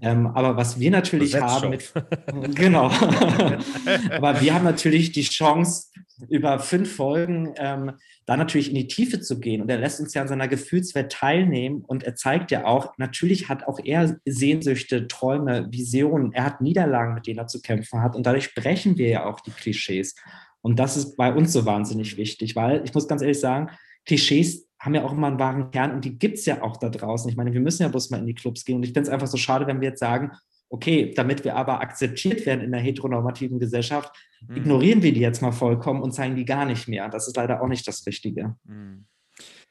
[0.00, 1.92] Ähm, aber was wir natürlich haben mit,
[2.54, 2.90] genau.
[4.10, 5.88] aber wir haben natürlich die Chance,
[6.28, 7.92] über fünf Folgen ähm,
[8.26, 9.62] da natürlich in die Tiefe zu gehen.
[9.62, 11.84] Und er lässt uns ja an seiner Gefühlswelt teilnehmen.
[11.86, 16.32] Und er zeigt ja auch, natürlich hat auch er Sehnsüchte, Träume, Visionen.
[16.32, 18.16] Er hat Niederlagen, mit denen er zu kämpfen hat.
[18.16, 20.14] Und dadurch brechen wir ja auch die Klischees.
[20.62, 23.70] Und das ist bei uns so wahnsinnig wichtig, weil ich muss ganz ehrlich sagen,
[24.04, 26.88] Klischees haben ja auch immer einen wahren Kern und die gibt es ja auch da
[26.88, 27.28] draußen.
[27.30, 28.76] Ich meine, wir müssen ja bloß mal in die Clubs gehen.
[28.76, 30.30] Und ich finde es einfach so schade, wenn wir jetzt sagen,
[30.70, 34.14] okay, damit wir aber akzeptiert werden in der heteronormativen Gesellschaft,
[34.46, 34.56] mhm.
[34.56, 37.08] ignorieren wir die jetzt mal vollkommen und zeigen die gar nicht mehr.
[37.08, 38.56] Das ist leider auch nicht das Richtige.
[38.64, 39.06] Mhm.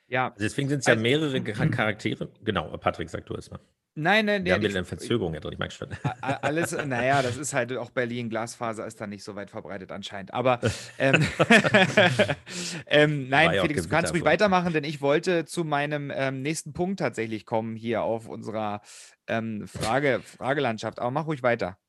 [0.08, 0.30] Ja.
[0.30, 1.41] Also deswegen sind es ja also mehrere
[1.72, 2.30] Charaktere.
[2.43, 3.60] Genau, Patrick, sag du es mal.
[4.00, 5.89] Nein, nein, Wir haben eine Verzögerung drin, ich merke schon.
[6.22, 10.36] Alles, naja, das ist halt auch Berlin, Glasfaser ist da nicht so weit verbreitet anscheinend.
[10.36, 10.60] Aber
[11.00, 11.15] ähm,
[12.86, 17.00] ähm, nein, Felix, du kannst ruhig weitermachen, denn ich wollte zu meinem ähm, nächsten Punkt
[17.00, 18.82] tatsächlich kommen hier auf unserer
[19.26, 21.00] ähm, Frage, Fragelandschaft.
[21.00, 21.80] Aber mach ruhig weiter.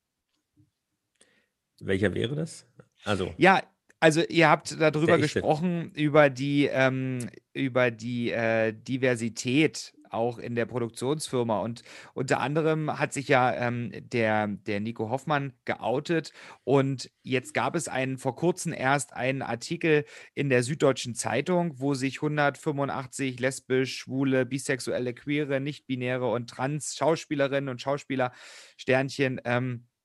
[1.79, 2.65] Welcher wäre das?
[3.03, 3.35] Also.
[3.37, 3.61] Ja,
[3.99, 10.65] also ihr habt darüber gesprochen, über die, ähm, über die äh, Diversität auch in der
[10.65, 11.59] Produktionsfirma.
[11.59, 11.83] Und
[12.13, 16.33] unter anderem hat sich ja ähm, der, der Nico Hoffmann geoutet.
[16.63, 21.93] Und jetzt gab es einen vor kurzem erst einen Artikel in der Süddeutschen Zeitung, wo
[21.93, 28.31] sich 185 lesbisch, schwule, bisexuelle, queere, nicht-binäre und trans Schauspielerinnen und Schauspieler
[28.77, 29.98] Sternchen ähm, äh,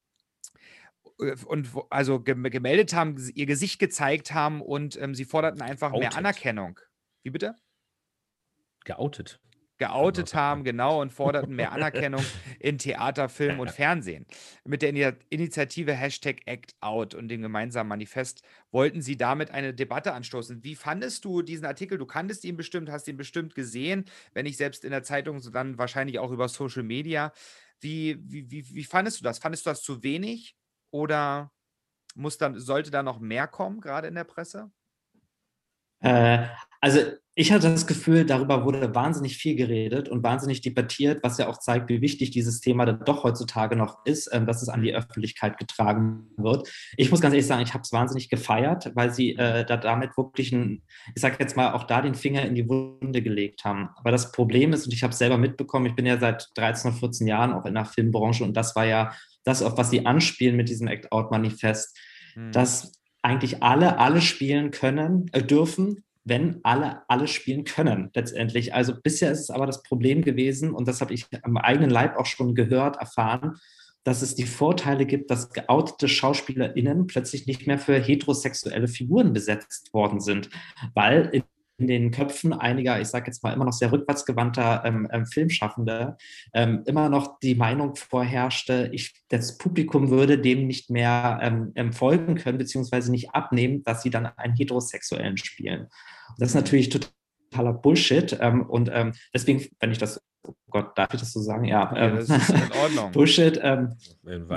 [1.17, 6.01] und also gemeldet haben, ihr Gesicht gezeigt haben und ähm, sie forderten einfach Outed.
[6.01, 6.81] mehr Anerkennung.
[7.23, 7.55] Wie bitte?
[8.85, 9.41] Geoutet
[9.79, 12.25] geoutet haben, genau, und forderten mehr Anerkennung
[12.61, 14.27] in Theater, Film und Fernsehen.
[14.65, 20.63] Mit der Initiative Hashtag ActOut und dem gemeinsamen Manifest wollten sie damit eine Debatte anstoßen.
[20.63, 21.99] Wie fandest du diesen Artikel?
[21.99, 25.77] Du kanntest ihn bestimmt, hast ihn bestimmt gesehen, wenn nicht selbst in der Zeitung, dann
[25.77, 27.33] wahrscheinlich auch über Social Media.
[27.81, 29.39] Wie, wie, wie, wie fandest du das?
[29.39, 30.57] Fandest du das zu wenig
[30.95, 31.51] oder
[32.15, 34.71] muss dann, sollte da noch mehr kommen, gerade in der Presse?
[35.99, 36.47] Äh,
[36.81, 37.01] also
[37.35, 41.59] ich hatte das Gefühl, darüber wurde wahnsinnig viel geredet und wahnsinnig debattiert, was ja auch
[41.59, 44.95] zeigt, wie wichtig dieses Thema dann doch heutzutage noch ist, ähm, dass es an die
[44.95, 46.71] Öffentlichkeit getragen wird.
[46.97, 50.17] Ich muss ganz ehrlich sagen, ich habe es wahnsinnig gefeiert, weil sie äh, da damit
[50.17, 50.85] wirklich, ein,
[51.17, 53.89] ich sage jetzt mal, auch da den Finger in die Wunde gelegt haben.
[53.97, 56.93] Aber das Problem ist, und ich habe es selber mitbekommen, ich bin ja seit 13
[56.93, 59.13] oder 14 Jahren auch in der Filmbranche und das war ja
[59.45, 61.97] das, auf was sie anspielen mit diesem Act-Out-Manifest,
[62.35, 62.53] hm.
[62.53, 68.75] dass eigentlich alle alle spielen können, äh, dürfen, wenn alle alle spielen können letztendlich.
[68.75, 72.17] Also bisher ist es aber das Problem gewesen, und das habe ich am eigenen Leib
[72.17, 73.57] auch schon gehört, erfahren,
[74.05, 79.93] dass es die Vorteile gibt, dass geoutete SchauspielerInnen plötzlich nicht mehr für heterosexuelle Figuren besetzt
[79.95, 80.51] worden sind,
[80.95, 81.43] weil in
[81.79, 86.17] in den Köpfen einiger, ich sage jetzt mal immer noch sehr rückwärtsgewandter ähm, ähm, Filmschaffende,
[86.53, 91.93] ähm, immer noch die Meinung vorherrschte, ich, das Publikum würde dem nicht mehr ähm, ähm,
[91.93, 95.83] folgen können, beziehungsweise nicht abnehmen, dass sie dann einen Heterosexuellen spielen.
[95.83, 96.91] Und das ist natürlich
[97.55, 98.37] totaler Bullshit.
[98.41, 98.91] Ähm, und
[99.33, 101.65] deswegen, wenn ich das oh Gott, darf ich das so sagen?
[101.65, 103.11] Ja, ja das ist in Ordnung.
[103.13, 103.97] Bullshit, ähm,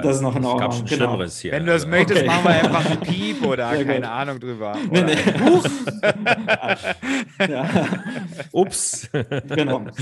[0.01, 0.85] das ist noch in Ordnung.
[0.85, 1.23] Genau.
[1.23, 1.89] Hier, Wenn du das also.
[1.89, 2.27] möchtest, okay.
[2.27, 4.09] machen wir einfach ein Piep oder ja, keine gut.
[4.09, 4.77] Ahnung drüber.
[4.89, 5.17] Nee, nee.
[7.47, 7.69] Ja.
[8.51, 9.09] Ups.
[9.47, 9.85] genau.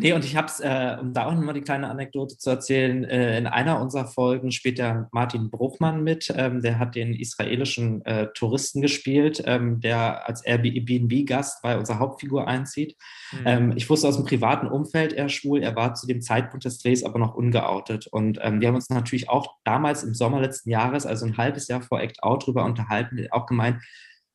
[0.00, 3.02] Nee, und ich habe es, äh, um da auch nochmal die kleine Anekdote zu erzählen,
[3.02, 6.32] äh, in einer unserer Folgen spielt der Martin Bruchmann mit.
[6.36, 12.46] Ähm, der hat den israelischen äh, Touristen gespielt, ähm, der als Airbnb-Gast bei unserer Hauptfigur
[12.46, 12.96] einzieht.
[13.32, 13.38] Mhm.
[13.44, 15.64] Ähm, ich wusste aus dem privaten Umfeld, er schwul.
[15.64, 18.06] Er war zu dem Zeitpunkt des Drehs aber noch ungeoutet.
[18.06, 21.66] Und ähm, wir haben uns natürlich auch damals im Sommer letzten Jahres, also ein halbes
[21.66, 23.82] Jahr vor Act Out, drüber unterhalten, auch gemeint,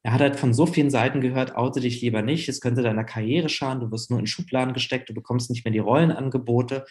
[0.03, 3.05] er hat halt von so vielen Seiten gehört, oute dich lieber nicht, es könnte deiner
[3.05, 6.85] Karriere schaden, du wirst nur in Schubladen gesteckt, du bekommst nicht mehr die Rollenangebote.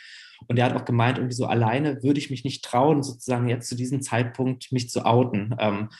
[0.48, 3.68] Und er hat auch gemeint, irgendwie so alleine würde ich mich nicht trauen, sozusagen jetzt
[3.68, 5.55] zu diesem Zeitpunkt mich zu outen.
[5.59, 5.90] Ähm,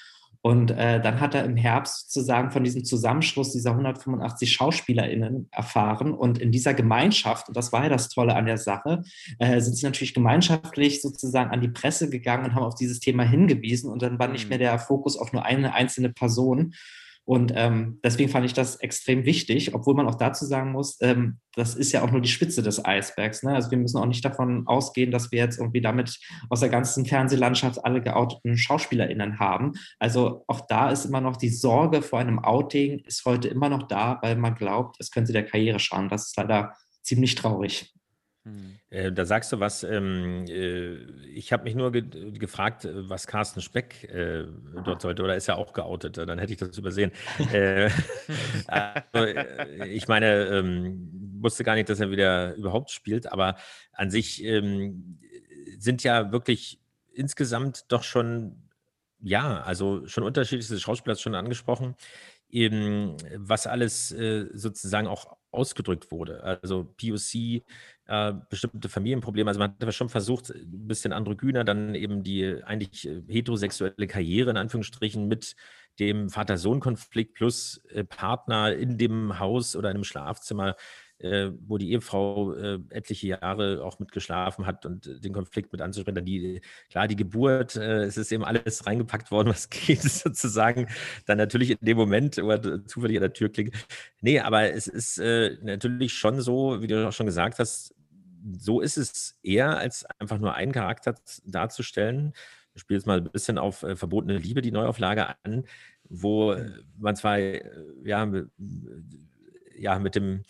[0.41, 6.13] und äh, dann hat er im Herbst sozusagen von diesem Zusammenschluss dieser 185 SchauspielerInnen erfahren.
[6.13, 9.03] Und in dieser Gemeinschaft, und das war ja das Tolle an der Sache,
[9.39, 13.23] äh, sind sie natürlich gemeinschaftlich sozusagen an die Presse gegangen und haben auf dieses Thema
[13.23, 13.89] hingewiesen.
[13.89, 14.49] Und dann war nicht mhm.
[14.49, 16.75] mehr der Fokus auf nur eine einzelne Person.
[17.25, 21.39] Und ähm, deswegen fand ich das extrem wichtig, obwohl man auch dazu sagen muss, ähm,
[21.55, 23.45] das ist ja auch nur die Spitze des Eisbergs.
[23.45, 23.55] Ne?
[23.55, 26.19] Also wir müssen auch nicht davon ausgehen, dass wir jetzt irgendwie damit
[26.51, 29.73] aus der ganzen Fernsehlandschaft alle geouteten SchauspielerInnen haben.
[30.01, 33.85] Also auch da ist immer noch die Sorge vor einem Outing, ist heute immer noch
[33.85, 36.09] da, weil man glaubt, es könnte der Karriere schaden.
[36.09, 37.93] Das ist leider ziemlich traurig.
[38.45, 38.77] Hm.
[38.91, 39.85] Äh, da sagst du was.
[39.85, 40.95] Ähm, äh,
[41.33, 42.03] ich habe mich nur ge
[42.33, 44.45] gefragt, was Carsten Speck äh,
[44.85, 46.19] dort sollte, oder ist er auch geoutet?
[46.19, 47.13] Dann hätte ich das übersehen.
[47.53, 47.91] Äh,
[48.67, 53.57] also, äh, ich meine, ähm, wusste gar nicht, dass er wieder überhaupt spielt, aber
[53.93, 55.19] an sich ähm,
[55.79, 56.81] sind ja wirklich
[57.13, 58.69] insgesamt doch schon,
[59.21, 61.95] ja, also schon unterschiedliche Schauspieler schon angesprochen,
[62.49, 66.43] eben was alles äh, sozusagen auch ausgedrückt wurde.
[66.43, 67.63] Also POC,
[68.07, 69.49] äh, bestimmte Familienprobleme.
[69.49, 74.51] Also man hat schon versucht, ein bisschen androgyner dann eben die eigentlich äh, heterosexuelle Karriere
[74.51, 75.55] in Anführungsstrichen mit
[75.99, 80.75] dem Vater-Sohn-Konflikt plus äh, Partner in dem Haus oder in einem Schlafzimmer,
[81.23, 85.73] äh, wo die Ehefrau äh, etliche Jahre auch mit geschlafen hat und äh, den Konflikt
[85.73, 86.25] mit anzusprechen.
[86.25, 90.89] Die, klar, die Geburt, es ist eben alles reingepackt worden, was geht sozusagen.
[91.27, 93.75] Dann natürlich in dem Moment, wo er zufällig an der Tür klingt.
[94.21, 97.95] Nee, aber es ist natürlich schon so, wie du auch schon gesagt hast,
[98.59, 102.33] so ist es eher, als einfach nur einen Charakter darzustellen.
[102.75, 105.65] Ich spiele jetzt mal ein bisschen auf äh, Verbotene Liebe, die Neuauflage an,
[106.09, 107.63] wo äh, man zwar äh,
[108.05, 108.31] ja,
[109.77, 110.43] ja, mit dem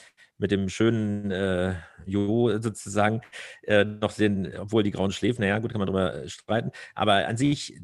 [0.43, 1.75] mit dem schönen äh,
[2.05, 3.23] Jo sozusagen
[3.63, 7.37] äh, noch den, obwohl die grauen Schläfen, naja, gut, kann man darüber streiten, aber an
[7.37, 7.81] sich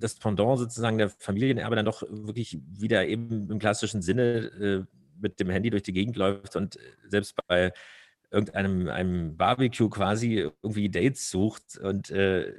[0.00, 4.22] das Pendant sozusagen der Familienerbe dann doch wirklich wieder eben im klassischen Sinne
[4.60, 4.84] äh,
[5.20, 7.72] mit dem Handy durch die Gegend läuft und selbst bei
[8.30, 12.52] irgendeinem einem Barbecue quasi irgendwie Dates sucht und äh,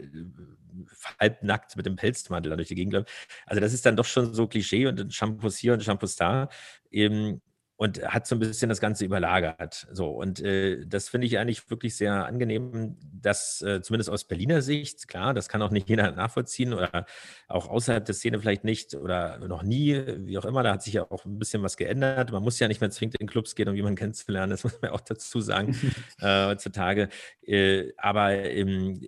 [1.20, 3.10] halbnackt mit dem Pelzmantel durch die Gegend läuft.
[3.48, 6.50] Also das ist dann doch schon so Klischee und Shampoos hier und Shampoos da.
[6.92, 7.42] Eben,
[7.82, 9.88] und hat so ein bisschen das Ganze überlagert.
[9.92, 14.62] So, und äh, das finde ich eigentlich wirklich sehr angenehm, dass äh, zumindest aus Berliner
[14.62, 17.08] Sicht, klar, das kann auch nicht jeder nachvollziehen oder
[17.48, 20.94] auch außerhalb der Szene vielleicht nicht oder noch nie, wie auch immer, da hat sich
[20.94, 22.32] ja auch ein bisschen was geändert.
[22.32, 24.92] Man muss ja nicht mehr zwingend in Clubs gehen, um jemanden kennenzulernen, das muss man
[24.92, 25.76] auch dazu sagen,
[26.20, 27.10] äh, heutzutage.
[27.42, 29.02] Äh, aber ähm,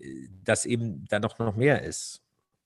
[0.43, 2.22] dass eben da doch noch mehr ist.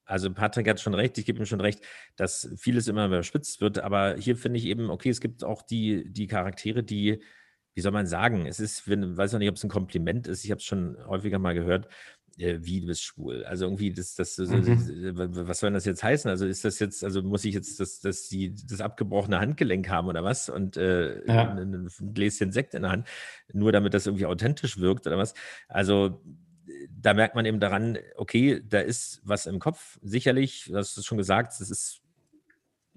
[0.07, 1.81] Also Patrick hat schon recht, ich gebe ihm schon recht,
[2.15, 6.11] dass vieles immer überspitzt wird, aber hier finde ich eben, okay, es gibt auch die,
[6.11, 7.21] die Charaktere, die,
[7.75, 10.45] wie soll man sagen, es ist, wenn, weiß noch nicht, ob es ein Kompliment ist,
[10.45, 11.89] ich habe es schon häufiger mal gehört,
[12.37, 13.43] äh, wie du bist schwul.
[13.45, 15.15] Also irgendwie, das, das, mhm.
[15.15, 16.29] was soll das jetzt heißen?
[16.29, 20.07] Also ist das jetzt, also muss ich jetzt das, das, die, das abgebrochene Handgelenk haben
[20.07, 20.49] oder was?
[20.49, 21.51] Und äh, ja.
[21.51, 23.07] ein, ein Gläschen Sekt in der Hand,
[23.53, 25.33] nur damit das irgendwie authentisch wirkt oder was?
[25.67, 26.21] Also
[26.89, 31.05] da merkt man eben daran, okay, da ist was im Kopf, sicherlich, du hast es
[31.05, 32.01] schon gesagt, es ist,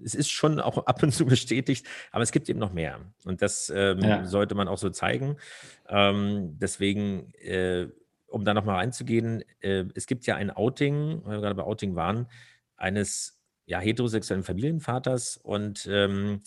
[0.03, 2.99] es ist schon auch ab und zu bestätigt, aber es gibt eben noch mehr.
[3.25, 4.25] Und das ähm, ja.
[4.25, 5.37] sollte man auch so zeigen.
[5.87, 7.87] Ähm, deswegen, äh,
[8.27, 11.95] um da nochmal reinzugehen, äh, es gibt ja ein Outing, weil wir gerade bei Outing
[11.95, 12.27] waren,
[12.77, 16.41] eines ja, heterosexuellen Familienvaters und ähm,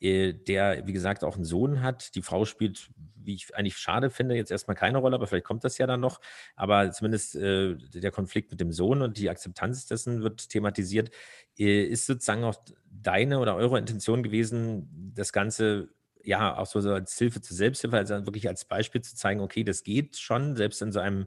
[0.00, 2.14] äh, der, wie gesagt, auch einen Sohn hat.
[2.14, 2.90] Die Frau spielt,
[3.26, 6.00] wie ich eigentlich schade finde, jetzt erstmal keine Rolle, aber vielleicht kommt das ja dann
[6.00, 6.20] noch.
[6.54, 11.10] Aber zumindest äh, der Konflikt mit dem Sohn und die Akzeptanz dessen wird thematisiert.
[11.58, 12.56] Äh, ist sozusagen auch
[12.90, 15.90] deine oder eure Intention gewesen, das Ganze
[16.22, 19.84] ja auch so, als Hilfe zur Selbsthilfe, also wirklich als Beispiel zu zeigen, okay, das
[19.84, 21.26] geht schon, selbst in so einem,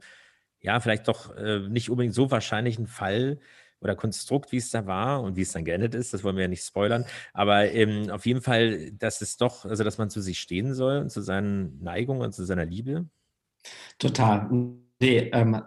[0.59, 3.39] ja, vielleicht doch äh, nicht unbedingt so wahrscheinlichen Fall
[3.81, 6.43] oder Konstrukt, wie es da war und wie es dann geendet ist, das wollen wir
[6.43, 10.21] ja nicht spoilern, aber ähm, auf jeden Fall, dass es doch, also dass man zu
[10.21, 13.07] sich stehen soll und zu seinen Neigungen und zu seiner Liebe.
[13.97, 14.49] Total.
[14.99, 15.61] Nee, ähm,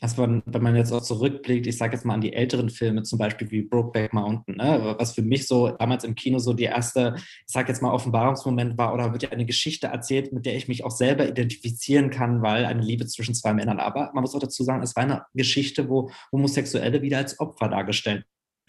[0.00, 3.02] was man, wenn man jetzt auch zurückblickt, ich sage jetzt mal an die älteren Filme,
[3.02, 6.64] zum Beispiel wie Brokeback Mountain, ne, was für mich so damals im Kino so die
[6.64, 10.56] erste, ich sage jetzt mal, Offenbarungsmoment war oder wird ja eine Geschichte erzählt, mit der
[10.56, 13.80] ich mich auch selber identifizieren kann, weil eine Liebe zwischen zwei Männern.
[13.80, 17.68] Aber man muss auch dazu sagen, es war eine Geschichte, wo Homosexuelle wieder als Opfer
[17.68, 18.24] dargestellt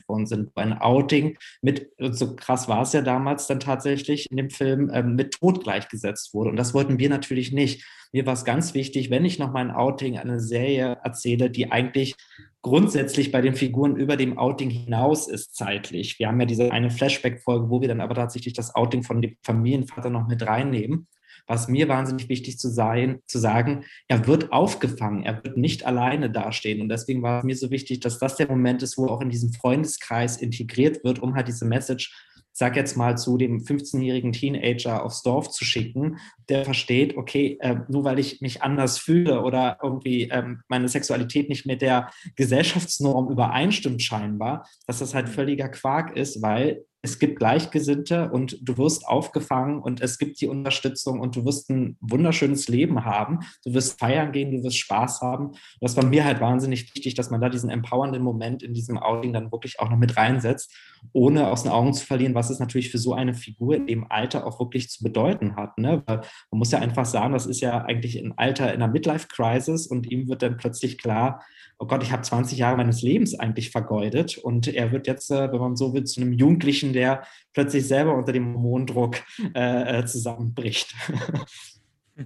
[0.08, 0.52] worden sind.
[0.56, 5.16] Ein Outing mit, so krass war es ja damals dann tatsächlich in dem Film, ähm,
[5.16, 6.50] mit Tod gleichgesetzt wurde.
[6.50, 7.86] Und das wollten wir natürlich nicht.
[8.12, 11.72] Mir war es ganz wichtig, wenn ich noch mal ein Outing, eine Serie erzähle, die
[11.72, 12.16] eigentlich
[12.62, 16.18] grundsätzlich bei den Figuren über dem Outing hinaus ist zeitlich.
[16.18, 19.36] Wir haben ja diese eine Flashback-Folge, wo wir dann aber tatsächlich das Outing von dem
[19.44, 21.08] Familienvater noch mit reinnehmen
[21.48, 26.30] was mir wahnsinnig wichtig zu sein, zu sagen, er wird aufgefangen, er wird nicht alleine
[26.30, 26.82] dastehen.
[26.82, 29.30] Und deswegen war es mir so wichtig, dass das der Moment ist, wo auch in
[29.30, 32.14] diesem Freundeskreis integriert wird, um halt diese Message
[32.58, 37.76] sag jetzt mal, zu dem 15-jährigen Teenager aufs Dorf zu schicken, der versteht, okay, äh,
[37.90, 43.30] nur weil ich mich anders fühle oder irgendwie ähm, meine Sexualität nicht mit der Gesellschaftsnorm
[43.30, 49.08] übereinstimmt scheinbar, dass das halt völliger Quark ist, weil es gibt Gleichgesinnte und du wirst
[49.08, 53.42] aufgefangen und es gibt die Unterstützung und du wirst ein wunderschönes Leben haben.
[53.64, 55.50] Du wirst feiern gehen, du wirst Spaß haben.
[55.50, 58.98] Und das war mir halt wahnsinnig wichtig, dass man da diesen empowernden Moment in diesem
[58.98, 60.74] Outing dann wirklich auch noch mit reinsetzt,
[61.14, 64.10] ohne aus den Augen zu verlieren, was es natürlich für so eine Figur in dem
[64.10, 65.78] Alter auch wirklich zu bedeuten hat.
[65.78, 66.02] Ne?
[66.08, 69.86] Weil man muss ja einfach sagen, das ist ja eigentlich ein Alter in einer Midlife-Crisis
[69.86, 71.44] und ihm wird dann plötzlich klar,
[71.78, 75.52] oh Gott, ich habe 20 Jahre meines Lebens eigentlich vergeudet und er wird jetzt, äh,
[75.52, 79.18] wenn man so will, zu einem Jugendlichen, der plötzlich selber unter dem Hormondruck
[79.54, 80.96] äh, äh zusammenbricht.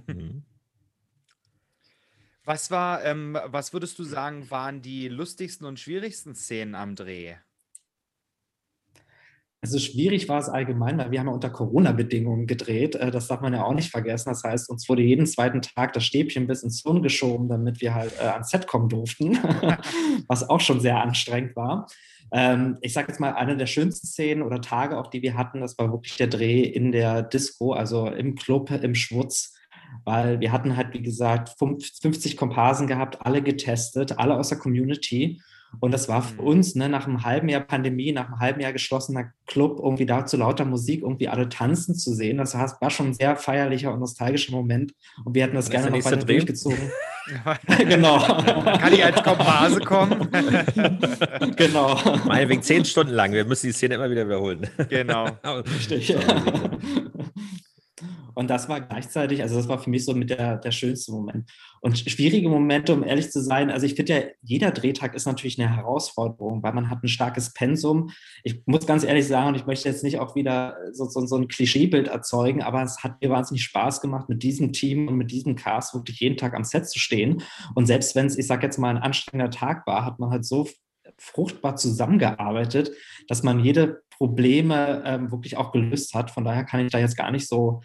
[0.06, 0.44] Mhm.
[2.44, 7.36] Was war, ähm, was würdest du sagen, waren die lustigsten und schwierigsten Szenen am Dreh?
[9.62, 12.94] Also schwierig war es allgemein, weil wir haben ja unter Corona-Bedingungen gedreht.
[12.94, 14.30] Äh, das darf man ja auch nicht vergessen.
[14.30, 17.94] Das heißt, uns wurde jeden zweiten Tag das Stäbchen bis ins Hirn geschoben, damit wir
[17.94, 19.34] halt äh, ans Set kommen durften,
[20.28, 21.86] was auch schon sehr anstrengend war.
[22.32, 25.60] Ähm, ich sage jetzt mal, eine der schönsten Szenen oder Tage, auch die wir hatten,
[25.60, 29.54] das war wirklich der Dreh in der Disco, also im Club, im Schwutz
[30.04, 35.40] weil wir hatten halt, wie gesagt, 50 Komparsen gehabt, alle getestet, alle aus der Community.
[35.78, 36.48] Und das war für mhm.
[36.48, 40.26] uns ne, nach einem halben Jahr Pandemie, nach einem halben Jahr geschlossener Club, irgendwie da
[40.26, 42.38] zu lauter Musik, irgendwie alle tanzen zu sehen.
[42.38, 44.92] Das war schon ein sehr feierlicher und nostalgischer Moment.
[45.24, 46.34] Und wir hätten das, das gerne noch weiter Dreh?
[46.34, 46.78] durchgezogen.
[47.78, 48.18] genau.
[48.18, 50.28] Kann ich als Komparse kommen?
[51.56, 51.98] genau.
[52.26, 53.32] Meinetwegen zehn Stunden lang.
[53.32, 54.68] Wir müssen die Szene immer wieder wiederholen.
[54.88, 55.26] Genau.
[55.44, 56.16] Richtig.
[58.40, 61.50] Und das war gleichzeitig, also das war für mich so mit der, der schönste Moment.
[61.82, 65.60] Und schwierige Momente, um ehrlich zu sein, also ich finde ja, jeder Drehtag ist natürlich
[65.60, 68.08] eine Herausforderung, weil man hat ein starkes Pensum.
[68.42, 71.36] Ich muss ganz ehrlich sagen, und ich möchte jetzt nicht auch wieder so, so, so
[71.36, 75.30] ein Klischeebild erzeugen, aber es hat mir wahnsinnig Spaß gemacht, mit diesem Team und mit
[75.30, 77.42] diesem Cast wirklich jeden Tag am Set zu stehen.
[77.74, 80.46] Und selbst wenn es, ich sage jetzt mal, ein anstrengender Tag war, hat man halt
[80.46, 80.66] so
[81.18, 82.90] fruchtbar zusammengearbeitet,
[83.28, 86.30] dass man jede Probleme ähm, wirklich auch gelöst hat.
[86.30, 87.82] Von daher kann ich da jetzt gar nicht so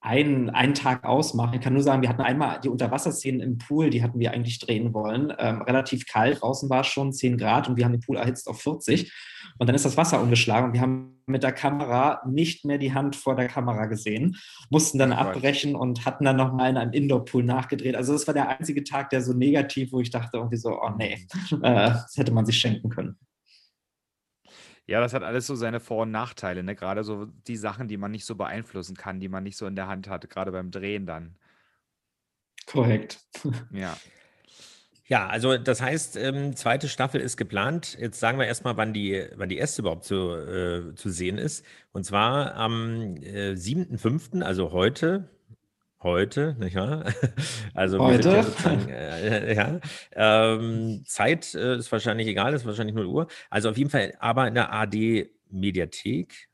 [0.00, 1.54] einen, einen Tag ausmachen.
[1.54, 4.58] Ich kann nur sagen, wir hatten einmal die Unterwasserszenen im Pool, die hatten wir eigentlich
[4.58, 5.32] drehen wollen.
[5.38, 8.48] Ähm, relativ kalt, draußen war es schon 10 Grad und wir haben den Pool erhitzt
[8.48, 9.12] auf 40.
[9.58, 12.94] Und dann ist das Wasser umgeschlagen und wir haben mit der Kamera nicht mehr die
[12.94, 14.36] Hand vor der Kamera gesehen,
[14.70, 17.94] mussten dann abbrechen und hatten dann nochmal in einem Indoor-Pool nachgedreht.
[17.94, 20.90] Also das war der einzige Tag, der so negativ, wo ich dachte irgendwie so, oh
[20.96, 23.18] nee, äh, das hätte man sich schenken können.
[24.86, 26.74] Ja, das hat alles so seine Vor- und Nachteile, ne?
[26.74, 29.76] Gerade so die Sachen, die man nicht so beeinflussen kann, die man nicht so in
[29.76, 31.36] der Hand hat, gerade beim Drehen dann.
[32.66, 33.20] Korrekt.
[33.72, 33.96] Ja.
[35.10, 37.96] Ja, also das heißt, ähm, zweite Staffel ist geplant.
[37.98, 41.64] Jetzt sagen wir erstmal, wann die, wann die erste überhaupt zu, äh, zu sehen ist.
[41.90, 45.28] Und zwar am äh, 7.5., also heute,
[46.02, 47.04] Heute, nicht wahr?
[47.74, 48.44] Also Heute?
[48.64, 49.80] Ja, äh, ja.
[50.12, 53.26] Ähm, Zeit äh, ist wahrscheinlich egal, ist wahrscheinlich 0 Uhr.
[53.50, 56.48] Also auf jeden Fall, aber in der AD-Mediathek,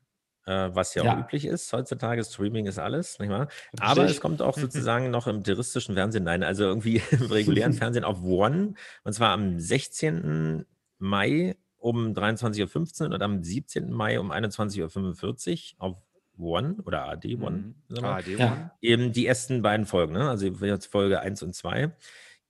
[0.47, 1.73] äh, was ja, ja, auch üblich ist.
[1.73, 3.49] Heutzutage Streaming ist alles, nicht wahr?
[3.79, 8.05] Aber es kommt auch sozusagen noch im touristischen Fernsehen, nein, also irgendwie im regulären Fernsehen
[8.05, 8.75] auf One.
[9.05, 10.67] Und zwar am 16.
[10.99, 13.93] Mai um 23.15 Uhr und am 17.
[13.93, 16.06] Mai um 21.45 Uhr auf
[16.39, 18.05] One oder AD One, mhm.
[18.05, 18.39] AD One.
[18.39, 18.71] Ja.
[18.81, 20.29] eben die ersten beiden Folgen, ne?
[20.29, 21.93] also jetzt Folge 1 und 2.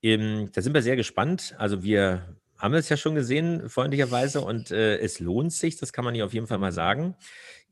[0.03, 1.55] Eben, da sind wir sehr gespannt.
[1.59, 6.05] Also wir haben es ja schon gesehen, freundlicherweise, und äh, es lohnt sich, das kann
[6.05, 7.15] man hier auf jeden Fall mal sagen.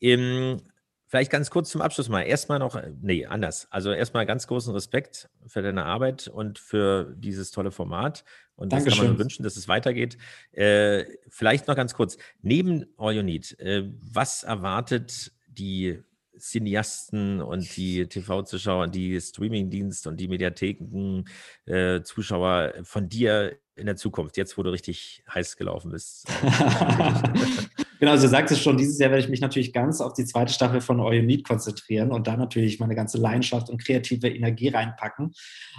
[0.00, 0.60] Eben,
[1.06, 2.22] vielleicht ganz kurz zum Abschluss mal.
[2.22, 3.68] Erstmal noch, äh, nee, anders.
[3.70, 8.24] Also erstmal ganz großen Respekt für deine Arbeit und für dieses tolle Format.
[8.56, 8.98] Und das Dankeschön.
[8.98, 10.18] kann man nur wünschen, dass es weitergeht.
[10.52, 12.18] Äh, vielleicht noch ganz kurz.
[12.42, 16.02] Neben All You Need, äh, was erwartet die
[16.38, 24.36] Cineasten und die TV-Zuschauer, die Streaming-Dienst und die Mediatheken-Zuschauer äh, von dir in der Zukunft,
[24.36, 26.28] jetzt wo du richtig heiß gelaufen bist?
[28.04, 30.26] genau, also du sagst es schon, dieses Jahr werde ich mich natürlich ganz auf die
[30.26, 34.28] zweite Staffel von All You Need konzentrieren und da natürlich meine ganze Leidenschaft und kreative
[34.28, 35.32] Energie reinpacken.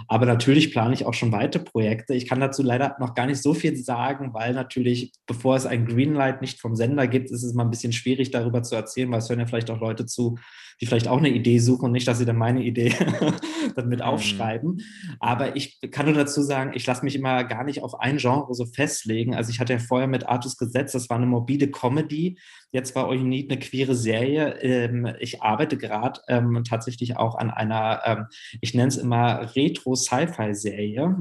[0.08, 2.14] Aber natürlich plane ich auch schon weitere Projekte.
[2.14, 5.86] Ich kann dazu leider noch gar nicht so viel sagen, weil natürlich, bevor es ein
[5.86, 9.20] Greenlight nicht vom Sender gibt, ist es mal ein bisschen schwierig darüber zu erzählen, weil
[9.20, 10.36] es hören ja vielleicht auch Leute zu,
[10.80, 12.94] die vielleicht auch eine Idee suchen und nicht, dass sie dann meine Idee
[13.76, 14.06] dann mit mhm.
[14.06, 14.82] aufschreiben.
[15.20, 18.54] Aber ich kann nur dazu sagen, ich lasse mich immer gar nicht auf ein Genre
[18.54, 19.34] so festlegen.
[19.34, 22.38] Also ich hatte ja vorher mit Artus Gesetz, das war eine morbide Comedy.
[22.72, 24.58] Jetzt war All You Need eine queere Serie.
[24.60, 28.26] Ähm, ich arbeite gerade ähm, tatsächlich auch an einer, ähm,
[28.60, 31.16] ich nenne es immer Retro-Sci-Fi-Serie,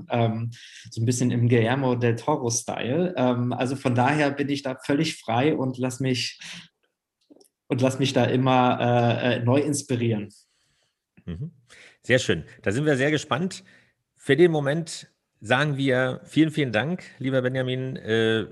[0.90, 3.16] so ein bisschen im Guillermo del Toro-Style.
[3.52, 6.40] Also von daher bin ich da völlig frei und lass mich
[7.76, 10.30] und lass mich da immer äh, äh, neu inspirieren.
[11.26, 11.52] Mhm.
[12.04, 12.46] Sehr schön.
[12.62, 13.66] Da sind wir sehr gespannt.
[14.16, 15.12] Für den Moment
[15.42, 17.98] sagen wir vielen, vielen Dank, lieber Benjamin.
[17.98, 18.46] Äh,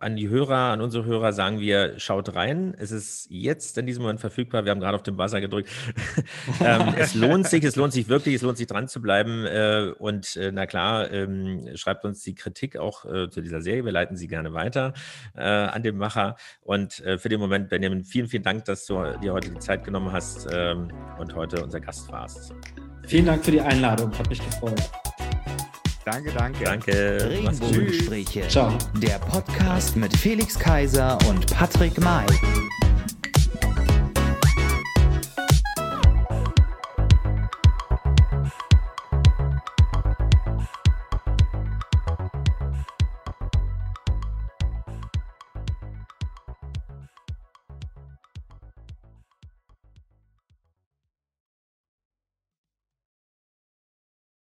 [0.00, 2.74] an die Hörer, an unsere Hörer sagen wir, schaut rein.
[2.78, 4.64] Es ist jetzt in diesem Moment verfügbar.
[4.64, 5.70] Wir haben gerade auf dem Buzzer gedrückt.
[6.64, 9.44] ähm, es lohnt sich, es lohnt sich wirklich, es lohnt sich dran zu bleiben.
[9.46, 13.84] Äh, und äh, na klar, ähm, schreibt uns die Kritik auch äh, zu dieser Serie.
[13.84, 14.94] Wir leiten sie gerne weiter
[15.34, 16.36] äh, an den Macher.
[16.62, 19.84] Und äh, für den Moment, Benjamin, vielen, vielen Dank, dass du dir heute die Zeit
[19.84, 22.54] genommen hast ähm, und heute unser Gast warst.
[23.06, 24.90] Vielen Dank für die Einladung, hat mich gefreut.
[26.10, 26.64] Danke, danke.
[26.64, 27.28] Danke.
[27.28, 28.48] Regenbogengespräche.
[28.48, 28.72] Ciao.
[28.94, 32.24] Der Podcast mit Felix Kaiser und Patrick May.